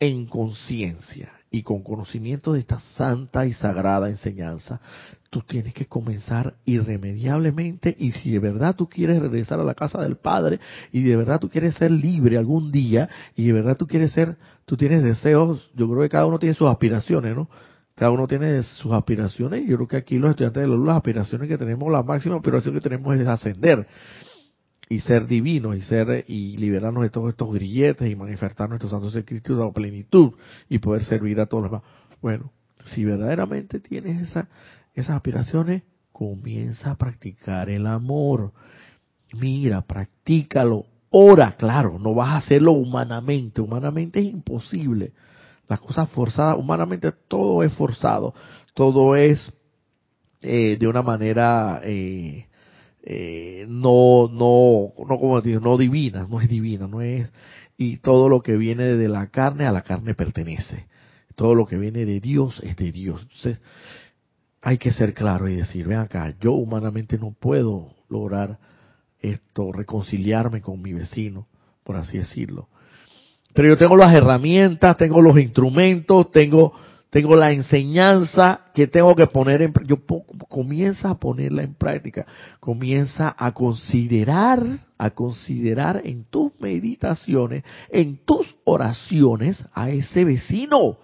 [0.00, 4.80] en conciencia y con conocimiento de esta santa y sagrada enseñanza,
[5.28, 10.00] tú tienes que comenzar irremediablemente y si de verdad tú quieres regresar a la casa
[10.00, 10.58] del Padre
[10.90, 14.38] y de verdad tú quieres ser libre algún día y de verdad tú quieres ser,
[14.64, 17.48] tú tienes deseos, yo creo que cada uno tiene sus aspiraciones, ¿no?
[17.94, 20.96] Cada uno tiene sus aspiraciones y yo creo que aquí los estudiantes de los las
[20.96, 23.86] aspiraciones que tenemos, la máxima aspiración que tenemos es ascender
[24.88, 29.14] y ser divinos y ser y liberarnos de todos estos grilletes y manifestar nuestros santos
[29.14, 30.32] de Cristo a plenitud
[30.68, 31.86] y poder servir a todos los demás.
[32.20, 32.50] Bueno,
[32.86, 34.48] si verdaderamente tienes esa,
[34.94, 38.52] esas aspiraciones, comienza a practicar el amor.
[39.32, 40.86] Mira, practícalo.
[41.10, 43.60] Ora, claro, no vas a hacerlo humanamente.
[43.60, 45.12] Humanamente es imposible
[45.68, 48.34] las cosas forzadas, humanamente todo es forzado,
[48.74, 49.52] todo es
[50.42, 52.46] eh, de una manera eh,
[53.02, 57.30] eh, no, no, no como digo, no divina, no es divina, no es,
[57.76, 60.86] y todo lo que viene de la carne a la carne pertenece,
[61.34, 63.22] todo lo que viene de Dios es de Dios.
[63.22, 63.58] Entonces,
[64.62, 68.58] hay que ser claro y decir, ven acá, yo humanamente no puedo lograr
[69.20, 71.46] esto, reconciliarme con mi vecino,
[71.82, 72.68] por así decirlo.
[73.54, 76.74] Pero yo tengo las herramientas, tengo los instrumentos, tengo,
[77.10, 80.00] tengo la enseñanza que tengo que poner en yo
[80.48, 82.26] comienza a ponerla en práctica,
[82.58, 84.60] comienza a considerar,
[84.98, 90.98] a considerar en tus meditaciones, en tus oraciones a ese vecino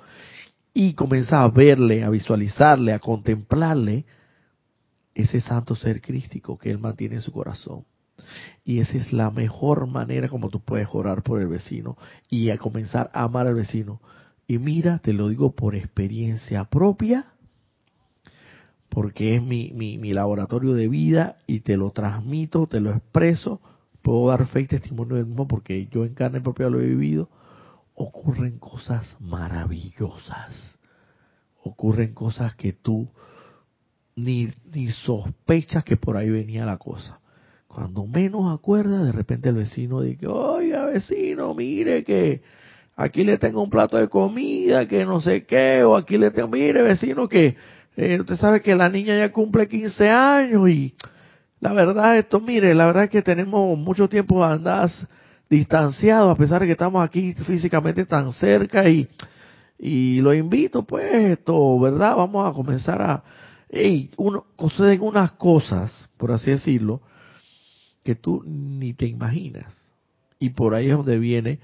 [0.74, 4.04] y comienza a verle, a visualizarle, a contemplarle
[5.14, 7.84] ese santo ser crístico que él mantiene en su corazón.
[8.64, 11.96] Y esa es la mejor manera como tú puedes orar por el vecino
[12.28, 14.00] y a comenzar a amar al vecino.
[14.46, 17.32] Y mira, te lo digo por experiencia propia,
[18.88, 23.60] porque es mi, mi, mi laboratorio de vida y te lo transmito, te lo expreso,
[24.02, 27.28] puedo dar fe y testimonio del mismo porque yo en carne propia lo he vivido.
[27.94, 30.78] Ocurren cosas maravillosas,
[31.62, 33.08] ocurren cosas que tú
[34.16, 37.19] ni, ni sospechas que por ahí venía la cosa.
[37.72, 42.42] Cuando menos acuerda, de repente el vecino dice, oiga vecino, mire que
[42.96, 46.48] aquí le tengo un plato de comida, que no sé qué, o aquí le tengo,
[46.48, 47.54] mire vecino que
[47.96, 50.94] eh, usted sabe que la niña ya cumple 15 años y
[51.60, 54.90] la verdad esto, mire, la verdad es que tenemos mucho tiempo andar
[55.48, 59.08] distanciados a pesar de que estamos aquí físicamente tan cerca y,
[59.78, 62.16] y lo invito pues esto, ¿verdad?
[62.16, 63.22] Vamos a comenzar a,
[63.68, 67.00] hey, uno, suceden unas cosas, por así decirlo,
[68.02, 69.92] que tú ni te imaginas.
[70.38, 71.58] Y por ahí es donde viene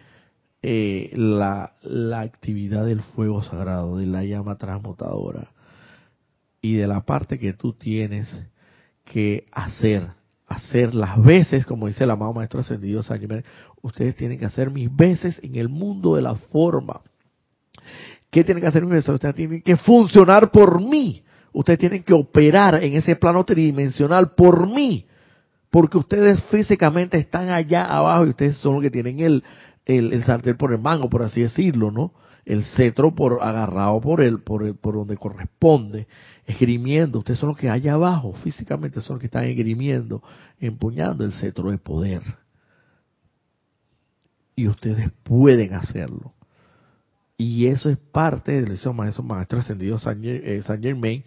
[0.63, 5.51] eh, la, la actividad del fuego sagrado, de la llama transmutadora
[6.61, 8.29] y de la parte que tú tienes
[9.05, 10.11] que hacer
[10.47, 13.21] hacer las veces, como dice el amado Maestro Ascendido San
[13.83, 17.01] ustedes tienen que hacer mis veces en el mundo de la forma.
[18.31, 19.09] ¿Qué tienen que hacer mis veces?
[19.09, 21.23] Ustedes tienen que funcionar por mí.
[21.53, 25.07] Ustedes tienen que operar en ese plano tridimensional por mí.
[25.71, 29.45] Porque ustedes físicamente están allá abajo y ustedes son los que tienen el,
[29.85, 32.13] el, el sartén por el mango, por así decirlo, ¿no?
[32.45, 36.07] El cetro por agarrado por el, por el, por donde corresponde,
[36.47, 37.19] esgrimiendo.
[37.19, 40.23] Ustedes son los que allá abajo, físicamente son los que están esgrimiendo,
[40.61, 42.23] empuñando el cetro de poder.
[44.55, 46.35] Y ustedes pueden hacerlo.
[47.37, 51.25] Y eso es parte del maestro maestro ascendido eh, San Germain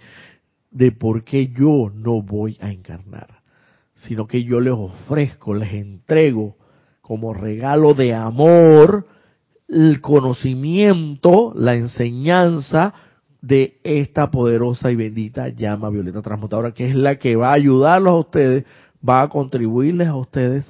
[0.72, 3.39] de por qué yo no voy a encarnar,
[4.08, 6.56] sino que yo les ofrezco, les entrego
[7.02, 9.08] como regalo de amor
[9.68, 12.93] el conocimiento, la enseñanza
[13.41, 18.12] de esta poderosa y bendita llama violeta transmutadora, que es la que va a ayudarlos
[18.12, 18.66] a ustedes,
[19.08, 20.66] va a contribuirles a ustedes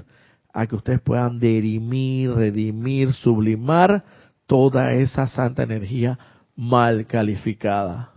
[0.53, 4.03] a que ustedes puedan derimir, redimir, sublimar
[4.47, 6.17] toda esa santa energía
[6.55, 8.11] mal calificada.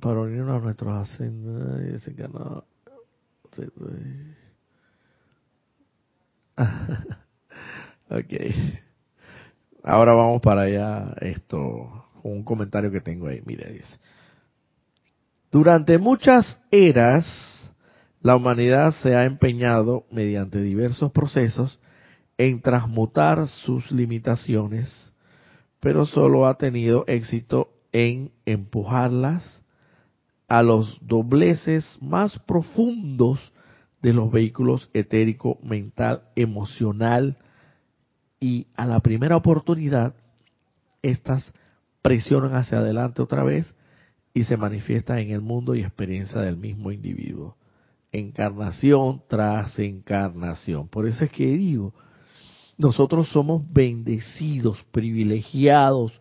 [0.00, 1.10] Para unirnos a nuestros
[8.10, 8.34] ok.
[9.82, 13.42] Ahora vamos para allá, esto, con un comentario que tengo ahí.
[13.44, 13.98] Mire, dice.
[15.50, 17.26] Durante muchas eras,
[18.20, 21.78] la humanidad se ha empeñado, mediante diversos procesos,
[22.38, 25.12] en transmutar sus limitaciones,
[25.80, 29.63] pero solo ha tenido éxito en empujarlas
[30.48, 33.40] a los dobleces más profundos
[34.02, 37.38] de los vehículos etérico, mental, emocional
[38.40, 40.14] y a la primera oportunidad
[41.02, 41.52] estas
[42.02, 43.74] presionan hacia adelante otra vez
[44.34, 47.56] y se manifiestan en el mundo y experiencia del mismo individuo.
[48.12, 50.88] Encarnación tras encarnación.
[50.88, 51.94] Por eso es que digo,
[52.76, 56.20] nosotros somos bendecidos, privilegiados,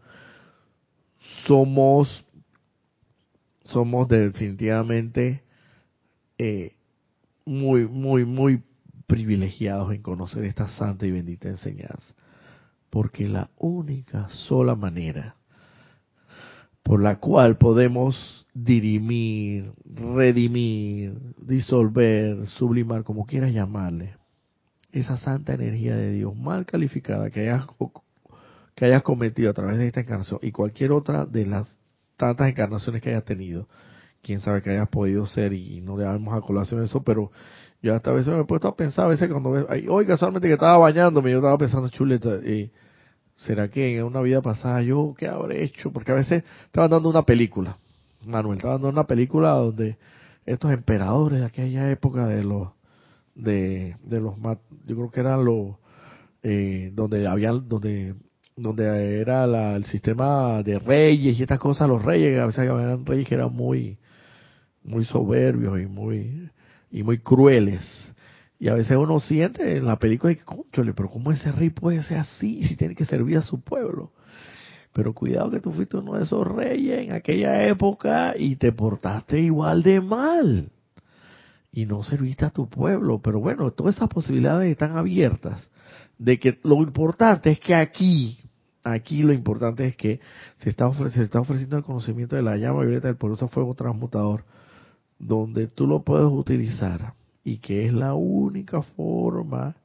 [1.46, 2.24] somos,
[3.66, 5.43] somos definitivamente
[6.38, 6.74] eh,
[7.45, 8.61] muy, muy, muy
[9.07, 12.14] privilegiados en conocer esta santa y bendita enseñanza.
[12.89, 15.36] Porque la única sola manera
[16.84, 24.16] por la cual podemos dirimir, redimir, disolver, sublimar, como quieras llamarle,
[24.91, 27.66] esa santa energía de Dios mal calificada que hayas,
[28.76, 31.80] que hayas cometido a través de esta encarnación y cualquier otra de las
[32.18, 33.68] tantas encarnaciones que hayas tenido,
[34.22, 37.32] quién sabe que hayas podido ser y no le damos a colación eso, pero
[37.82, 40.47] yo hasta a veces me he puesto a pensar, a veces cuando veo, hoy casualmente
[40.47, 42.72] que estaba bañándome, yo estaba pensando, chuleta, y
[43.38, 45.91] ¿será que en una vida pasada yo qué habré hecho?
[45.91, 47.78] Porque a veces estaba dando una película,
[48.26, 49.97] Manuel, estaba dando una película donde
[50.45, 52.70] estos emperadores de aquella época de los,
[53.36, 54.36] de, de los,
[54.86, 55.76] yo creo que eran los,
[56.41, 58.16] eh, donde habían, donde
[58.56, 63.28] donde era el sistema de reyes y estas cosas, los reyes, a veces eran reyes
[63.28, 63.97] que eran muy,
[64.84, 66.49] muy soberbios y muy,
[66.91, 68.14] y muy crueles.
[68.60, 70.43] Y a veces uno siente en la película que,
[70.93, 74.14] pero ¿cómo ese rey puede ser así si tiene que servir a su pueblo?
[74.93, 79.39] Pero cuidado que tú fuiste uno de esos reyes en aquella época y te portaste
[79.39, 80.70] igual de mal.
[81.72, 83.20] Y no serviste a tu pueblo.
[83.20, 85.68] Pero bueno, todas esas posibilidades están abiertas.
[86.20, 88.38] De que lo importante es que aquí,
[88.84, 90.20] aquí lo importante es que
[90.58, 94.44] se está, se está ofreciendo el conocimiento de la llama violeta del poderoso fuego transmutador
[95.20, 97.14] donde tú lo puedes utilizar
[97.44, 99.76] y que es la única forma,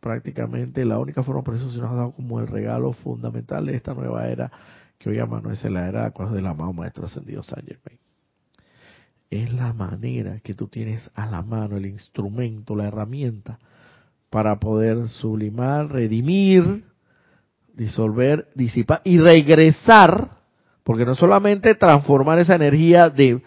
[0.00, 3.76] prácticamente la única forma, por eso se nos ha dado como el regalo fundamental de
[3.76, 4.50] esta nueva era
[4.98, 7.98] que hoy es la era del amado Maestro Ascendido San Germain.
[9.30, 13.58] Es la manera que tú tienes a la mano, el instrumento, la herramienta
[14.28, 16.84] para poder sublimar, redimir,
[17.74, 20.30] disolver, disipar y regresar,
[20.84, 23.42] porque no solamente transformar esa energía de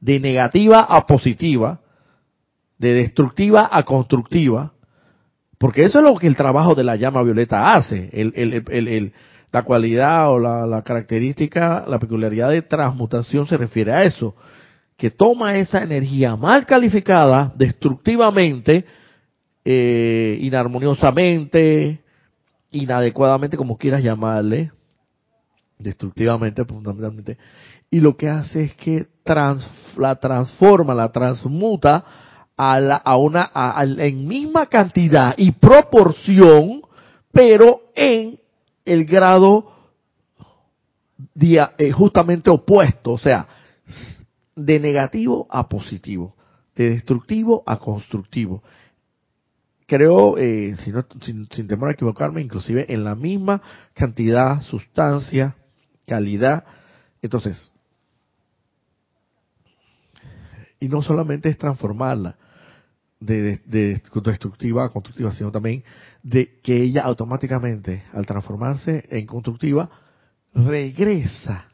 [0.00, 1.80] de negativa a positiva,
[2.78, 4.72] de destructiva a constructiva,
[5.58, 9.12] porque eso es lo que el trabajo de la llama violeta hace, el, el,
[9.52, 14.34] la cualidad o la, característica, la peculiaridad de transmutación se refiere a eso,
[14.98, 18.84] que toma esa energía mal calificada destructivamente,
[19.64, 22.00] eh, inarmoniosamente,
[22.76, 24.72] inadecuadamente, como quieras llamarle,
[25.78, 27.38] destructivamente, fundamentalmente,
[27.90, 29.06] y lo que hace es que
[29.96, 32.04] la transforma, la transmuta
[32.56, 33.50] a, la, a una
[33.98, 36.82] en misma cantidad y proporción,
[37.32, 38.38] pero en
[38.84, 39.72] el grado
[41.38, 43.46] eh, justamente opuesto, o sea,
[44.54, 46.34] de negativo a positivo.
[46.74, 48.62] de destructivo a constructivo.
[49.86, 50.74] Creo, eh,
[51.22, 53.62] sin, sin temor a equivocarme, inclusive en la misma
[53.94, 55.56] cantidad, sustancia,
[56.06, 56.64] calidad.
[57.22, 57.70] Entonces,
[60.80, 62.36] y no solamente es transformarla
[63.20, 63.60] de,
[64.24, 65.84] destructiva a constructiva, sino también
[66.22, 69.90] de que ella automáticamente, al transformarse en constructiva,
[70.54, 71.68] regresa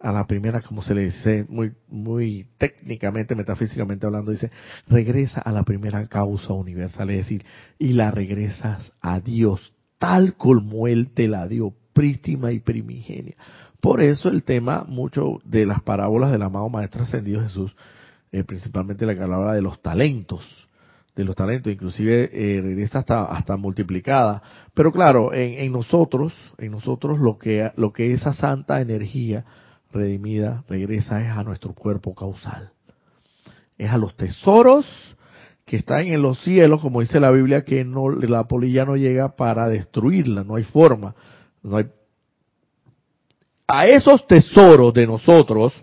[0.00, 4.50] a la primera, como se le dice muy, muy técnicamente, metafísicamente hablando, dice,
[4.86, 7.44] regresa a la primera causa universal, es decir,
[7.78, 13.34] y la regresas a Dios, tal como Él te la dio, prístima y primigenia.
[13.80, 17.74] Por eso el tema, mucho de las parábolas del amado Maestro Ascendido Jesús,
[18.30, 20.68] eh, principalmente la que hablaba de los talentos,
[21.16, 24.42] de los talentos, inclusive eh, regresa hasta, hasta multiplicada.
[24.74, 29.44] Pero claro, en, en, nosotros, en nosotros lo que, lo que esa santa energía
[29.92, 32.72] redimida regresa es a nuestro cuerpo causal.
[33.76, 34.86] Es a los tesoros
[35.64, 39.36] que están en los cielos, como dice la Biblia, que no, la polilla no llega
[39.36, 41.14] para destruirla, no hay forma,
[41.62, 41.90] no hay
[43.68, 45.74] a esos tesoros de nosotros,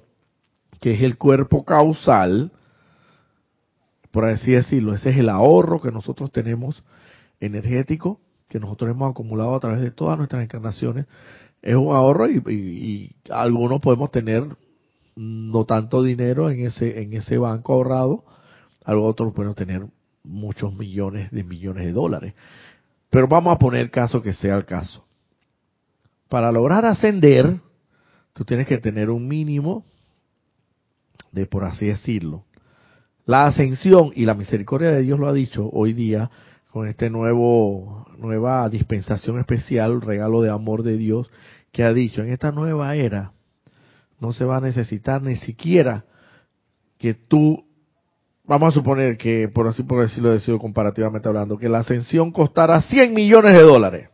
[0.81, 2.51] que es el cuerpo causal,
[4.11, 6.83] por así decirlo, ese es el ahorro que nosotros tenemos
[7.39, 11.05] energético, que nosotros hemos acumulado a través de todas nuestras encarnaciones,
[11.65, 14.55] es un ahorro y, algunos podemos tener
[15.15, 18.23] no tanto dinero en ese en ese banco ahorrado,
[18.83, 19.85] algunos otros pueden tener
[20.23, 22.33] muchos millones de millones de dólares.
[23.09, 25.05] Pero vamos a poner caso que sea el caso.
[26.29, 27.59] Para lograr ascender,
[28.33, 29.85] tú tienes que tener un mínimo
[31.31, 32.43] de, por así decirlo,
[33.25, 36.29] la ascensión y la misericordia de Dios lo ha dicho hoy día
[36.71, 41.29] con este nuevo nueva dispensación especial, regalo de amor de Dios
[41.75, 43.33] que ha dicho, en esta nueva era
[44.21, 46.05] no se va a necesitar ni siquiera
[46.97, 47.65] que tú
[48.45, 52.81] vamos a suponer que por así por decirlo decido comparativamente hablando, que la ascensión costara
[52.81, 54.09] 100 millones de dólares.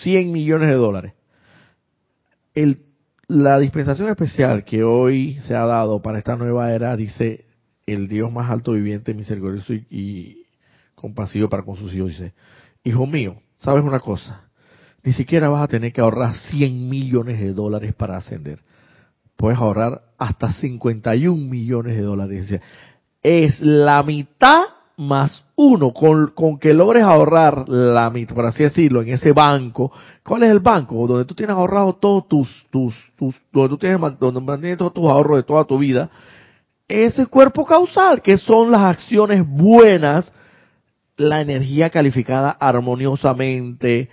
[0.00, 1.12] 100 millones de dólares.
[2.54, 2.86] El
[3.26, 7.44] la dispensación especial que hoy se ha dado para esta nueva era dice
[7.84, 10.46] el Dios más alto viviente, misericordioso y,
[10.94, 12.12] compasivo para con sus hijos.
[12.12, 12.32] Dice,
[12.82, 14.47] hijo mío, ¿sabes una cosa?
[15.02, 18.60] Ni siquiera vas a tener que ahorrar 100 millones de dólares para ascender.
[19.36, 22.60] Puedes ahorrar hasta 51 millones de dólares.
[23.22, 24.64] Es la mitad
[24.96, 29.92] más uno, con, que logres ahorrar la mitad, por así decirlo, en ese banco.
[30.24, 31.06] ¿Cuál es el banco?
[31.06, 35.04] Donde tú tienes ahorrado todos tus, tus, tus, donde tú tienes, donde mantienes todos tus
[35.04, 36.10] ahorros de toda tu vida.
[36.88, 40.32] Ese cuerpo causal, que son las acciones buenas,
[41.16, 44.08] la energía calificada armoniosamente,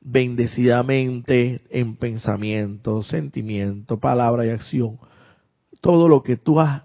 [0.00, 4.98] bendecidamente, en pensamiento, sentimiento, palabra y acción.
[5.80, 6.82] Todo lo que tú has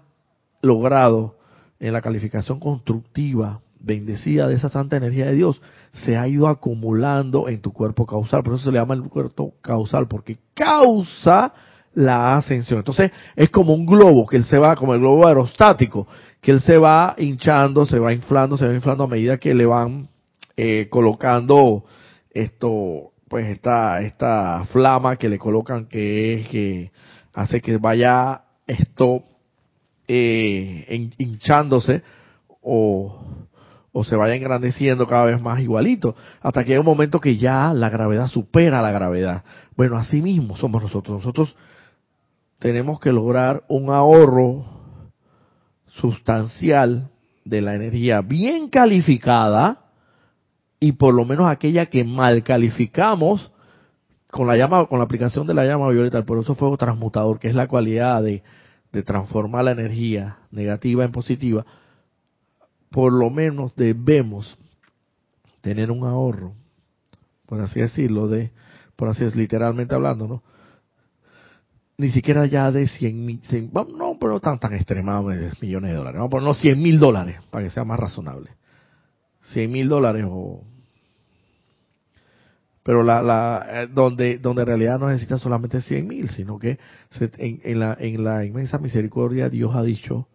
[0.62, 1.36] logrado
[1.80, 5.60] en la calificación constructiva, bendecida de esa santa energía de Dios,
[5.92, 8.42] se ha ido acumulando en tu cuerpo causal.
[8.42, 11.52] Por eso se le llama el cuerpo causal, porque causa
[11.94, 12.78] la ascensión.
[12.78, 16.06] Entonces es como un globo, que él se va, como el globo aerostático,
[16.40, 19.66] que él se va hinchando, se va inflando, se va inflando a medida que le
[19.66, 20.08] van
[20.56, 21.84] eh, colocando
[22.42, 26.92] esto, pues esta, esta flama que le colocan que es que
[27.32, 29.24] hace que vaya esto
[30.06, 32.02] eh, hinchándose
[32.60, 33.20] o,
[33.92, 37.72] o se vaya engrandeciendo cada vez más igualito, hasta que hay un momento que ya
[37.72, 39.44] la gravedad supera la gravedad.
[39.76, 41.18] Bueno, así mismo somos nosotros.
[41.18, 41.56] Nosotros
[42.58, 44.64] tenemos que lograr un ahorro
[45.86, 47.10] sustancial
[47.44, 49.85] de la energía bien calificada
[50.80, 53.52] y por lo menos aquella que mal calificamos
[54.30, 57.48] con la llama con la aplicación de la llama violeta, por eso fuego transmutador, que
[57.48, 58.42] es la cualidad de
[58.96, 61.66] de transformar la energía negativa en positiva,
[62.90, 64.58] por lo menos debemos
[65.60, 66.54] tener un ahorro,
[67.44, 68.52] por así decirlo, de,
[68.96, 70.42] por así es literalmente hablando, ¿no?
[71.98, 76.28] Ni siquiera ya de 100 mil, no, pero tan, tan extremadamente millones de dólares, vamos
[76.28, 78.50] a ponernos 100 mil dólares para que sea más razonable.
[79.52, 80.64] 100 mil dólares o
[82.82, 86.78] pero la, la eh, donde donde en realidad no necesita solamente 100 mil, sino que
[87.18, 90.28] en, la, en la inmensa misericordia Dios ha dicho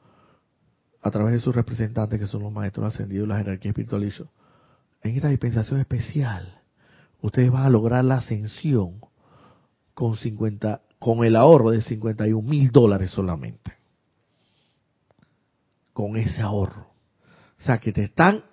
[1.01, 4.03] a través de sus representantes que son los maestros ascendidos, la jerarquía espiritual,
[5.03, 6.61] en esta dispensación especial,
[7.21, 9.01] ustedes van a lograr la ascensión
[9.93, 13.73] con 50, con el ahorro de 51 mil dólares solamente.
[15.93, 16.87] Con ese ahorro.
[17.59, 18.43] O sea que te están,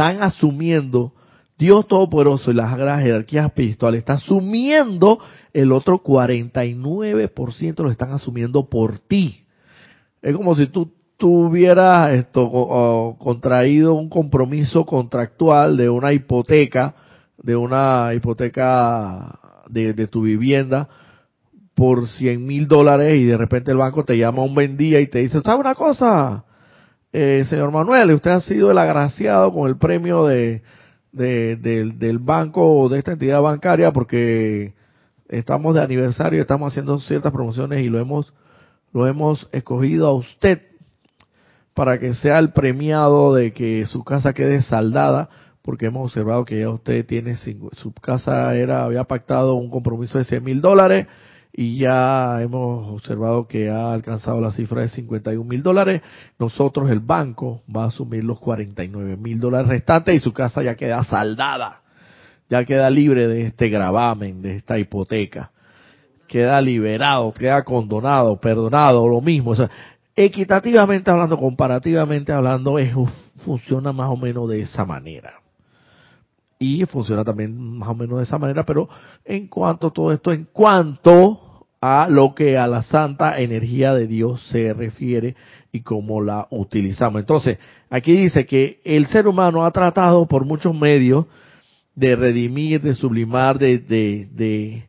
[0.00, 1.12] están asumiendo
[1.58, 5.18] Dios Todopoderoso y las sagradas jerarquías espirituales está asumiendo
[5.52, 9.44] el otro 49% lo están asumiendo por ti.
[10.22, 10.90] Es como si tú
[11.20, 16.94] hubieras esto contraído un compromiso contractual de una hipoteca,
[17.36, 19.38] de una hipoteca
[19.68, 20.88] de, tu vivienda
[21.74, 25.08] por 100 mil dólares y de repente el banco te llama un buen día y
[25.08, 26.46] te dice, ¿sabe una cosa?
[27.12, 30.62] Eh, señor Manuel, usted ha sido el agraciado con el premio de,
[31.10, 34.74] del, banco de esta entidad bancaria porque
[35.28, 38.32] estamos de aniversario, estamos haciendo ciertas promociones y lo hemos,
[38.92, 40.62] lo hemos escogido a usted
[41.74, 45.30] para que sea el premiado de que su casa quede saldada,
[45.62, 50.24] porque hemos observado que ya usted tiene, su casa era, había pactado un compromiso de
[50.24, 51.08] 100 mil dólares
[51.52, 56.02] y ya hemos observado que ha alcanzado la cifra de 51 mil dólares.
[56.38, 60.76] Nosotros, el banco, va a asumir los 49 mil dólares restantes y su casa ya
[60.76, 61.80] queda saldada
[62.50, 65.52] ya queda libre de este gravamen, de esta hipoteca.
[66.26, 69.52] Queda liberado, queda condonado, perdonado, lo mismo.
[69.52, 69.70] O sea,
[70.16, 73.08] equitativamente hablando, comparativamente hablando, eso
[73.44, 75.39] funciona más o menos de esa manera.
[76.62, 78.86] Y funciona también más o menos de esa manera, pero
[79.24, 84.06] en cuanto a todo esto, en cuanto a lo que a la santa energía de
[84.06, 85.34] Dios se refiere
[85.72, 87.20] y cómo la utilizamos.
[87.20, 87.56] Entonces,
[87.88, 91.24] aquí dice que el ser humano ha tratado por muchos medios
[91.94, 94.86] de redimir, de sublimar, de, de,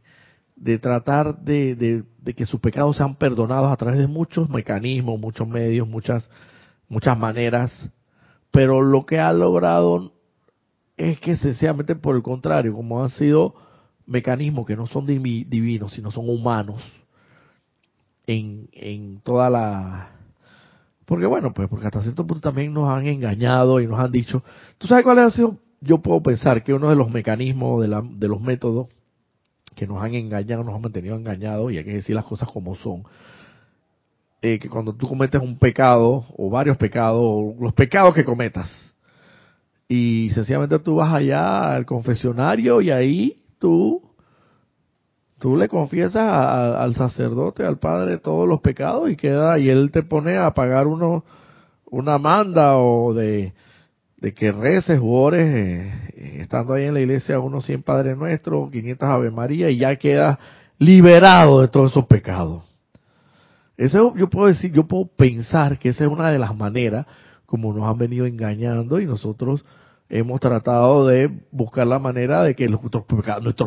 [0.57, 5.47] de, tratar de, de, que sus pecados sean perdonados a través de muchos mecanismos, muchos
[5.47, 6.29] medios, muchas,
[6.89, 7.89] muchas maneras,
[8.51, 10.11] pero lo que ha logrado
[10.97, 13.55] es que sencillamente por el contrario, como han sido
[14.05, 16.81] mecanismos que no son divinos, sino son humanos,
[18.27, 20.09] en, en toda la...
[21.05, 24.43] Porque bueno, pues porque hasta cierto punto también nos han engañado y nos han dicho,
[24.77, 28.03] ¿tú sabes cuál ha sido yo puedo pensar que uno de los mecanismos de, la,
[28.03, 28.87] de los métodos
[29.75, 32.75] que nos han engañado, nos han mantenido engañados, y hay que decir las cosas como
[32.75, 33.03] son,
[34.41, 38.90] eh, que cuando tú cometes un pecado, o varios pecados, o los pecados que cometas,
[39.93, 44.01] y sencillamente tú vas allá al confesionario y ahí tú,
[45.37, 50.01] tú le confiesas al sacerdote, al padre, todos los pecados y queda, y él te
[50.01, 51.25] pone a pagar uno,
[51.89, 53.51] una manda o de
[54.15, 59.09] de que reces ores, eh, estando ahí en la iglesia, unos 100 Padre Nuestro, 500
[59.09, 60.39] Ave María, y ya queda
[60.77, 62.63] liberado de todos esos pecados.
[63.75, 67.07] Eso yo puedo decir, yo puedo pensar que esa es una de las maneras
[67.45, 69.65] como nos han venido engañando y nosotros
[70.11, 73.05] hemos tratado de buscar la manera de que nuestros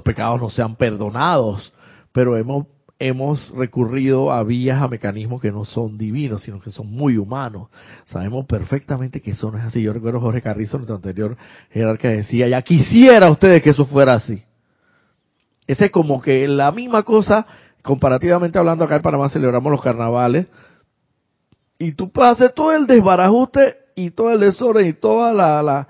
[0.03, 1.73] pecados, no sean perdonados,
[2.13, 2.67] pero hemos
[3.01, 7.69] hemos recurrido a vías, a mecanismos que no son divinos, sino que son muy humanos.
[8.05, 9.83] Sabemos perfectamente que eso no es así.
[9.83, 11.37] Yo recuerdo Jorge Carrizo, nuestro anterior
[11.71, 14.45] jerarca, decía, ya quisiera ustedes que eso fuera así.
[15.67, 17.47] Ese es como que la misma cosa,
[17.83, 20.47] comparativamente hablando, acá en Panamá celebramos los carnavales,
[21.79, 25.89] y tú hacer todo el desbarajuste y todo el desorden y toda la, la,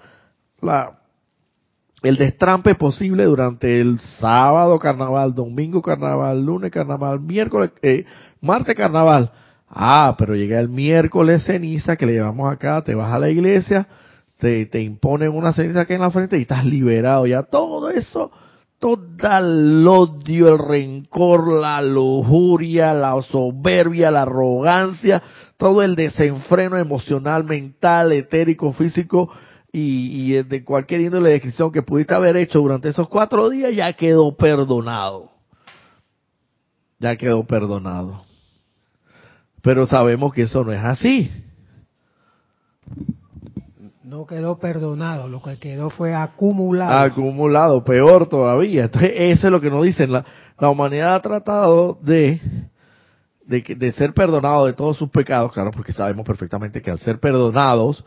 [2.03, 8.05] el destrampe posible durante el sábado carnaval, domingo carnaval, lunes carnaval, miércoles, eh,
[8.41, 9.31] martes carnaval.
[9.69, 13.89] Ah, pero llega el miércoles ceniza que le llevamos acá, te vas a la iglesia,
[14.39, 17.43] te, te imponen una ceniza aquí en la frente y estás liberado ya.
[17.43, 18.31] Todo eso,
[18.79, 19.01] todo
[19.39, 25.23] el odio, el rencor, la lujuria, la soberbia, la arrogancia,
[25.57, 29.31] todo el desenfreno emocional, mental, etérico, físico,
[29.77, 33.93] y, de cualquier índole de descripción que pudiste haber hecho durante esos cuatro días, ya
[33.93, 35.33] quedó perdonado.
[37.01, 38.23] Ya quedó perdonado.
[39.63, 41.33] Pero sabemos que eso no es así.
[44.05, 46.93] No quedó perdonado, lo que quedó fue acumulado.
[46.93, 48.85] Acumulado, peor todavía.
[48.85, 50.13] Entonces, eso es lo que nos dicen.
[50.13, 50.25] La,
[50.61, 52.41] la humanidad ha tratado de,
[53.45, 57.19] de, de ser perdonado de todos sus pecados, claro, porque sabemos perfectamente que al ser
[57.19, 58.05] perdonados,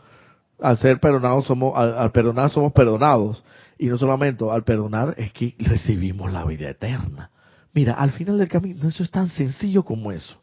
[0.60, 3.42] al ser perdonados somos, al, perdonar somos perdonados.
[3.78, 7.30] Y no solamente al perdonar es que recibimos la vida eterna.
[7.72, 10.36] Mira, al final del camino, eso es tan sencillo como eso.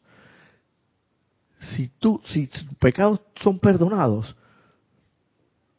[1.59, 4.35] Si tú, si tus pecados son perdonados,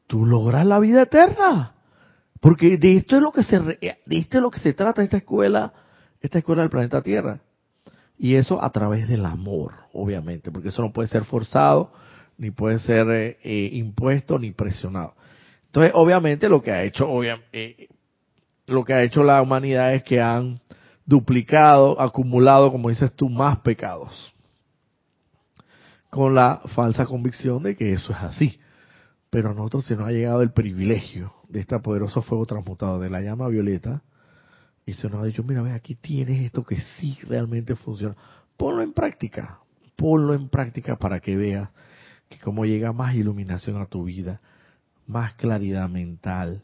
[0.07, 1.72] tú logras la vida eterna.
[2.41, 5.16] Porque de esto es lo que se, de esto es lo que se trata esta
[5.16, 5.72] escuela,
[6.20, 7.41] esta escuela del planeta Tierra.
[8.18, 11.93] Y eso a través del amor, obviamente, porque eso no puede ser forzado,
[12.39, 15.14] ni puede ser eh, eh, impuesto ni presionado.
[15.66, 17.09] Entonces, obviamente, lo que ha hecho,
[17.53, 17.89] eh,
[18.66, 20.61] lo que ha hecho la humanidad es que han
[21.05, 24.34] duplicado, acumulado, como dices tú, más pecados,
[26.11, 28.61] con la falsa convicción de que eso es así.
[29.30, 33.11] Pero a nosotros se nos ha llegado el privilegio de este poderoso fuego transmutado de
[33.11, 34.03] la llama violeta
[34.87, 38.16] y se nos ha dicho, mira, ve, aquí tienes esto que sí realmente funciona.
[38.57, 39.59] Ponlo en práctica,
[39.97, 41.68] ponlo en práctica para que veas
[42.29, 44.41] que como llega más iluminación a tu vida,
[45.07, 46.62] más claridad mental,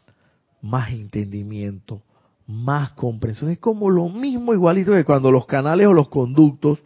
[0.61, 2.03] más entendimiento,
[2.47, 3.51] más comprensión.
[3.51, 6.81] Es como lo mismo igualito que cuando los canales o los conductos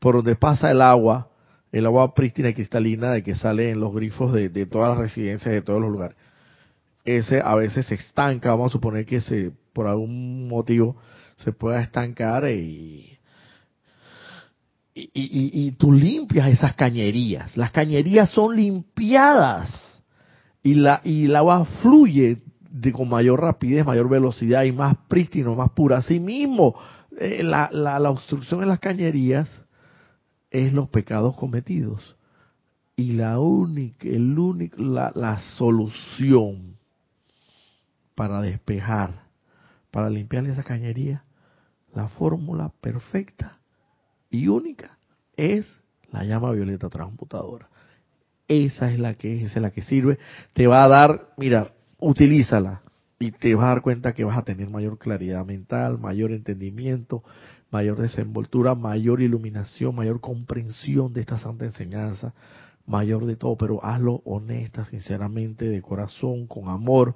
[0.00, 1.28] por donde pasa el agua,
[1.72, 4.98] el agua prístina y cristalina de que sale en los grifos de, de todas las
[4.98, 6.16] residencias, de todos los lugares,
[7.04, 10.96] ese a veces se estanca, vamos a suponer que se por algún motivo
[11.36, 13.17] se pueda estancar y,
[14.98, 17.56] y, y, tú limpias esas cañerías.
[17.56, 20.02] Las cañerías son limpiadas
[20.62, 25.54] y la y el agua fluye de, con mayor rapidez, mayor velocidad y más prístino,
[25.54, 25.98] más pura.
[25.98, 26.74] Asimismo,
[27.18, 29.48] eh, la, la, la obstrucción en las cañerías
[30.50, 32.16] es los pecados cometidos.
[32.96, 36.76] Y la única, el único, la, la solución
[38.14, 39.22] para despejar,
[39.92, 41.22] para limpiar esa cañería,
[41.94, 43.57] la fórmula perfecta
[44.30, 44.98] y única
[45.36, 45.66] es
[46.10, 47.68] la llama violeta transmutadora.
[48.46, 50.18] Esa es la que es, esa es la que sirve.
[50.54, 52.82] Te va a dar, mira, utilízala
[53.18, 57.22] y te vas a dar cuenta que vas a tener mayor claridad mental, mayor entendimiento,
[57.70, 62.32] mayor desenvoltura, mayor iluminación, mayor comprensión de esta santa enseñanza,
[62.86, 67.14] mayor de todo, pero hazlo honesta, sinceramente, de corazón, con amor,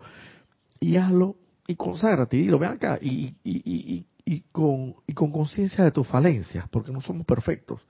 [0.80, 1.36] y hazlo
[1.66, 4.04] y conságrate, y lo vean acá, y, y,
[4.52, 7.80] con y con conciencia de tus falencias, porque no somos perfectos.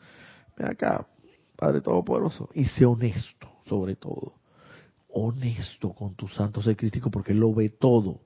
[0.56, 1.06] Ven acá,
[1.56, 4.34] Padre Todopoderoso, y sé honesto, sobre todo.
[5.08, 8.20] Honesto con tu santo ser crítico, porque Él lo ve todo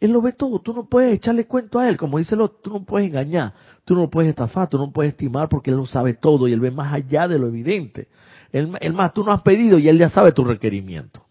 [0.00, 2.70] él lo ve todo, tú no puedes echarle cuento a él, como dice lo, tú
[2.70, 6.14] no puedes engañar, tú no puedes estafar, tú no puedes estimar porque él lo sabe
[6.14, 8.08] todo y él ve más allá de lo evidente.
[8.52, 11.24] Él, más, tú no has pedido y él ya sabe tu requerimiento.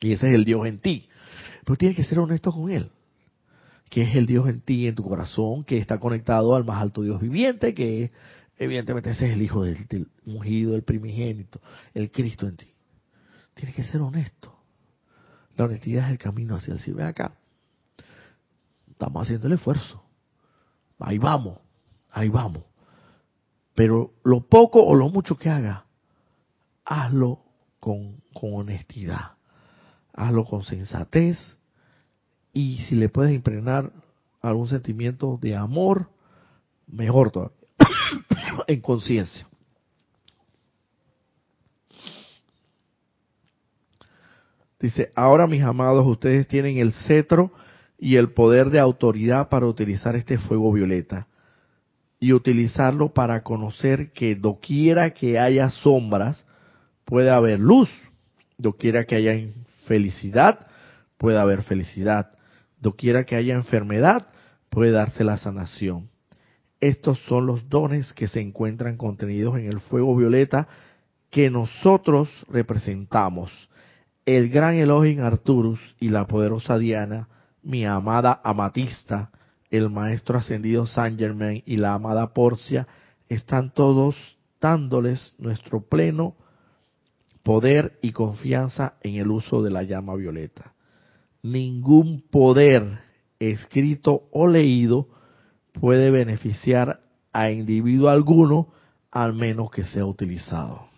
[0.00, 1.08] Y ese es el Dios en ti.
[1.64, 2.90] Pero tienes que ser honesto con él.
[3.92, 7.02] Que es el Dios en ti, en tu corazón, que está conectado al más alto
[7.02, 8.10] Dios viviente, que
[8.56, 11.60] evidentemente ese es el Hijo del, del ungido, el primigénito,
[11.92, 12.72] el Cristo en ti.
[13.52, 14.56] Tienes que ser honesto.
[15.58, 17.00] La honestidad es el camino hacia el cielo.
[17.00, 17.34] Ven acá.
[18.90, 20.02] Estamos haciendo el esfuerzo.
[20.98, 21.58] Ahí vamos.
[22.10, 22.64] Ahí vamos.
[23.74, 25.84] Pero lo poco o lo mucho que haga,
[26.84, 27.42] hazlo
[27.78, 29.32] con, con honestidad.
[30.14, 31.38] Hazlo con sensatez.
[32.52, 33.92] Y si le puedes impregnar
[34.40, 36.08] algún sentimiento de amor,
[36.86, 37.56] mejor todavía.
[38.66, 39.46] en conciencia.
[44.80, 47.52] Dice, ahora mis amados, ustedes tienen el cetro
[47.98, 51.28] y el poder de autoridad para utilizar este fuego violeta
[52.18, 56.46] y utilizarlo para conocer que doquiera que haya sombras,
[57.04, 57.90] puede haber luz,
[58.58, 59.36] doquiera que haya
[59.86, 60.66] felicidad,
[61.16, 62.32] puede haber felicidad,
[62.82, 64.26] doquiera que haya enfermedad,
[64.68, 66.10] puede darse la sanación.
[66.80, 70.68] Estos son los dones que se encuentran contenidos en el fuego violeta
[71.30, 73.50] que nosotros representamos
[74.26, 77.28] el gran Elohim Arturus y la poderosa Diana,
[77.62, 79.30] mi amada Amatista,
[79.70, 82.86] el maestro ascendido Saint Germain y la amada Porcia,
[83.28, 84.14] están todos
[84.60, 86.36] dándoles nuestro pleno
[87.42, 90.72] poder y confianza en el uso de la llama violeta.
[91.42, 93.00] Ningún poder
[93.38, 95.08] escrito o leído
[95.72, 97.00] puede beneficiar
[97.32, 98.68] a individuo alguno
[99.10, 100.92] al menos que sea utilizado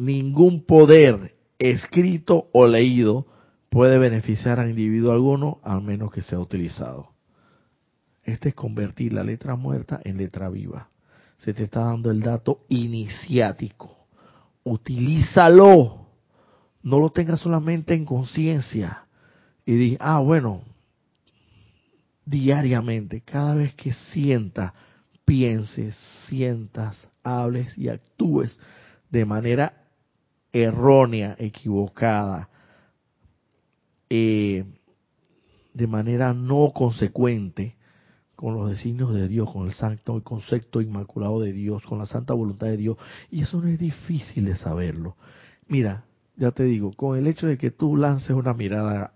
[0.00, 3.26] ningún poder escrito o leído
[3.68, 7.10] puede beneficiar a individuo alguno al menos que sea utilizado.
[8.24, 10.88] Este es convertir la letra muerta en letra viva.
[11.38, 14.06] Se te está dando el dato iniciático.
[14.64, 15.99] Utilízalo.
[16.82, 19.04] No lo tengas solamente en conciencia.
[19.66, 20.62] Y di, ah, bueno,
[22.24, 24.72] diariamente, cada vez que sientas,
[25.24, 25.94] pienses,
[26.26, 28.58] sientas, hables y actúes
[29.10, 29.74] de manera
[30.52, 32.48] errónea, equivocada,
[34.08, 34.64] eh,
[35.72, 37.76] de manera no consecuente
[38.34, 42.06] con los designios de Dios, con el santo y concepto inmaculado de Dios, con la
[42.06, 42.96] santa voluntad de Dios.
[43.30, 45.16] Y eso no es difícil de saberlo.
[45.68, 46.04] Mira,
[46.36, 49.12] ya te digo, con el hecho de que tú lances una mirada,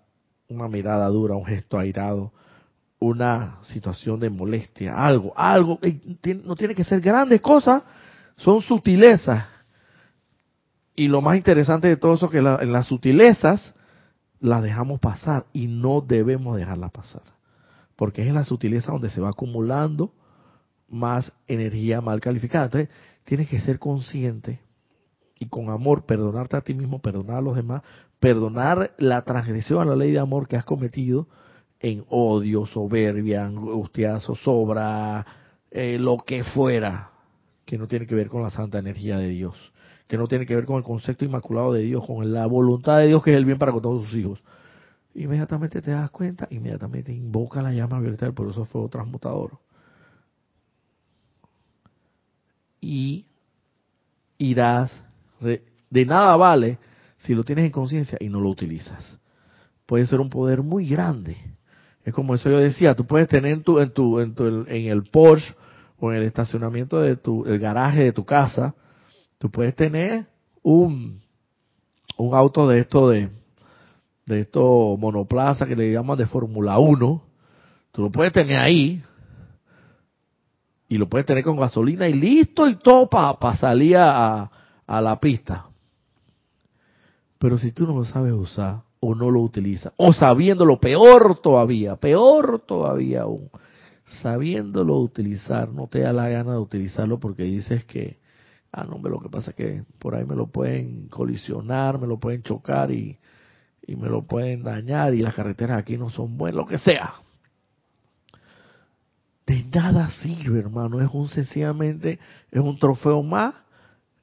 [0.48, 2.32] una mirada dura, un gesto airado,
[2.98, 5.78] una situación de molestia, algo, algo,
[6.44, 7.82] no tiene que ser grandes cosas,
[8.36, 9.44] son sutilezas
[10.96, 13.74] y lo más interesante de todo eso es que en las sutilezas
[14.40, 17.22] las dejamos pasar y no debemos dejarlas pasar.
[17.96, 20.12] Porque es en la sutileza donde se va acumulando
[20.88, 22.66] más energía mal calificada.
[22.66, 22.90] Entonces,
[23.24, 24.60] tienes que ser consciente
[25.39, 27.82] y con amor perdonarte a ti mismo, perdonar a los demás,
[28.20, 31.28] perdonar la transgresión a la ley de amor que has cometido
[31.80, 35.26] en odio, soberbia, angustia, zozobra,
[35.70, 37.11] eh, lo que fuera.
[37.66, 39.72] que no tiene que ver con la santa energía de Dios,
[40.07, 43.09] que no tiene que ver con el concepto inmaculado de Dios, con la voluntad de
[43.09, 44.43] Dios que es el bien para con todos sus hijos.
[45.14, 49.59] Inmediatamente te das cuenta, inmediatamente invoca la llama violeta del poderoso fuego transmutador.
[52.80, 53.26] Y
[54.39, 55.03] irás,
[55.45, 56.78] de nada vale
[57.18, 59.18] si lo tienes en conciencia y no lo utilizas.
[59.86, 61.36] Puede ser un poder muy grande.
[62.05, 64.86] Es como eso yo decía, tú puedes tener en tu, en tu, en, tu, en
[64.86, 65.55] el Porsche
[65.99, 68.74] o en el estacionamiento de tu, el garaje de tu casa,
[69.38, 70.26] tú puedes tener
[70.62, 71.22] un,
[72.18, 73.30] un auto de esto de,
[74.26, 77.22] de esto monoplaza que le llaman de Fórmula 1,
[77.92, 79.03] tú lo puedes tener ahí
[80.88, 84.51] y lo puedes tener con gasolina y listo y todo para salir a,
[84.87, 85.66] a la pista.
[87.39, 91.97] Pero si tú no lo sabes usar o no lo utilizas, o sabiéndolo, peor todavía,
[91.97, 93.51] peor todavía aún,
[94.22, 98.18] sabiéndolo utilizar, no te da la gana de utilizarlo porque dices que,
[98.72, 102.18] ah, no, lo que pasa es que por ahí me lo pueden colisionar, me lo
[102.18, 103.18] pueden chocar y,
[103.87, 107.14] y me lo pueden dañar y las carreteras aquí no son buenas, lo que sea.
[109.47, 112.18] De nada sirve, hermano, es un sencillamente,
[112.51, 113.55] es un trofeo más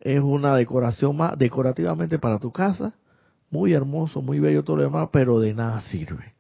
[0.02, 2.94] es una decoración más decorativamente para tu casa,
[3.50, 6.34] muy hermoso, muy bello todo lo demás, pero de nada sirve.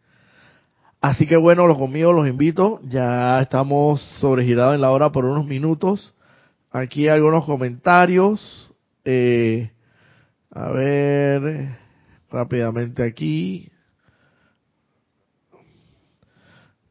[1.01, 5.45] Así que bueno, los conmigo los invito, ya estamos sobregirados en la hora por unos
[5.45, 6.13] minutos.
[6.71, 8.71] Aquí algunos comentarios.
[9.03, 9.71] Eh,
[10.51, 11.69] a ver,
[12.29, 13.71] rápidamente aquí.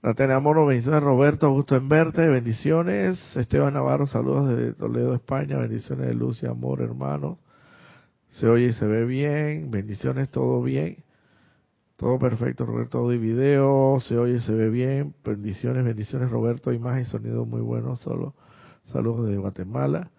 [0.03, 3.37] La tenemos, bendiciones Roberto, gusto en verte, bendiciones.
[3.37, 7.37] Esteban Navarro, saludos desde Toledo, España, bendiciones de luz y amor, hermano.
[8.31, 11.05] Se oye y se ve bien, bendiciones, todo bien.
[11.99, 15.15] Todo perfecto, Roberto, audio y video, se oye y se ve bien.
[15.23, 18.33] Bendiciones, bendiciones, Roberto, imagen sonido muy bueno, solo.
[18.87, 20.11] Saludos desde Guatemala.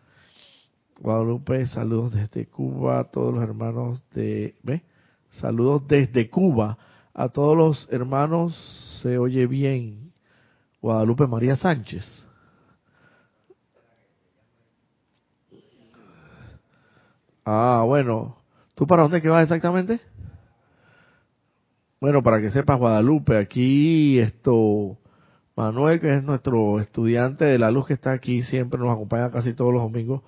[0.99, 4.53] Guadalupe, saludos desde Cuba todos los hermanos de...
[4.61, 4.83] ¿Ve?
[5.31, 6.77] Saludos desde Cuba
[7.13, 8.55] a todos los hermanos
[9.01, 10.11] se oye bien.
[10.81, 12.05] Guadalupe María Sánchez.
[17.45, 18.37] Ah, bueno.
[18.75, 19.99] ¿Tú para dónde que vas exactamente?
[21.99, 24.97] Bueno, para que sepas, Guadalupe, aquí esto,
[25.55, 29.53] Manuel, que es nuestro estudiante de la luz que está aquí, siempre nos acompaña casi
[29.53, 30.23] todos los domingos,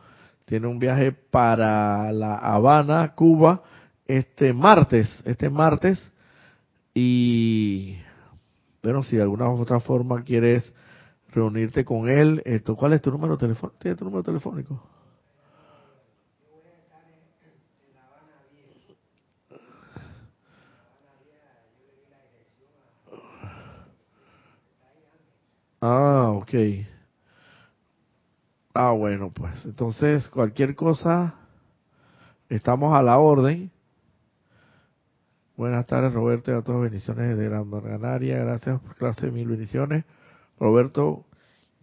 [0.45, 3.63] tiene un viaje para La Habana, Cuba,
[4.05, 6.12] este martes, este martes,
[6.93, 7.97] y
[8.83, 10.73] bueno, si de alguna otra forma quieres
[11.31, 13.77] reunirte con él, esto, ¿cuál es tu número telefónico?
[13.79, 14.81] ¿Tienes tu número telefónico?
[25.81, 26.53] Ah, ok.
[28.75, 31.33] Ah, bueno, pues entonces cualquier cosa,
[32.49, 33.71] estamos a la orden.
[35.55, 38.39] Buenas tardes, Roberto, y a todos bendiciones de Gran Canaria.
[38.39, 40.03] Gracias por clase mil bendiciones.
[40.59, 41.25] Roberto,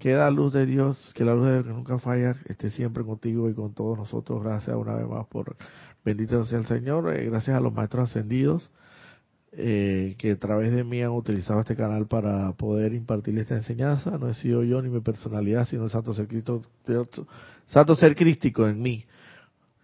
[0.00, 3.04] que la luz de Dios, que la luz de Dios que nunca falla, esté siempre
[3.04, 4.42] contigo y con todos nosotros.
[4.42, 5.56] Gracias una vez más por
[6.04, 7.14] bendito sea el Señor.
[7.14, 8.72] Eh, gracias a los maestros ascendidos
[9.52, 14.18] eh, que a través de mí han utilizado este canal para poder impartir esta enseñanza.
[14.18, 16.62] No he sido yo ni mi personalidad, sino el Santo Ser, Cristo,
[17.68, 19.04] Santo Ser Crístico en mí.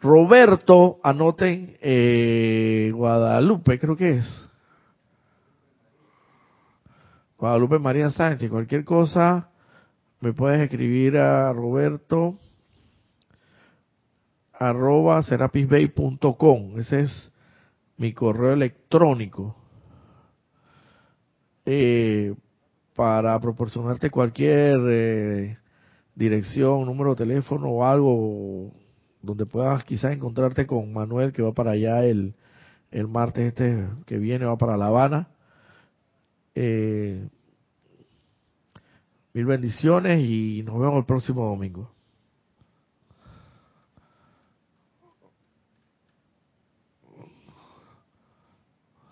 [0.06, 4.50] Roberto, anoten eh, Guadalupe, creo que es.
[7.36, 9.50] Guadalupe María Sánchez, cualquier cosa
[10.20, 12.38] me puedes escribir a Roberto
[14.52, 16.78] arroba serapisbay.com.
[16.78, 17.32] Ese es
[17.96, 19.56] mi correo electrónico.
[21.64, 22.32] Eh,
[22.94, 25.58] para proporcionarte cualquier eh,
[26.14, 28.72] dirección, número de teléfono o algo
[29.26, 32.34] donde puedas quizás encontrarte con Manuel que va para allá el,
[32.90, 35.28] el martes este que viene, va para La Habana.
[36.54, 37.28] Eh,
[39.34, 41.90] mil bendiciones y nos vemos el próximo domingo.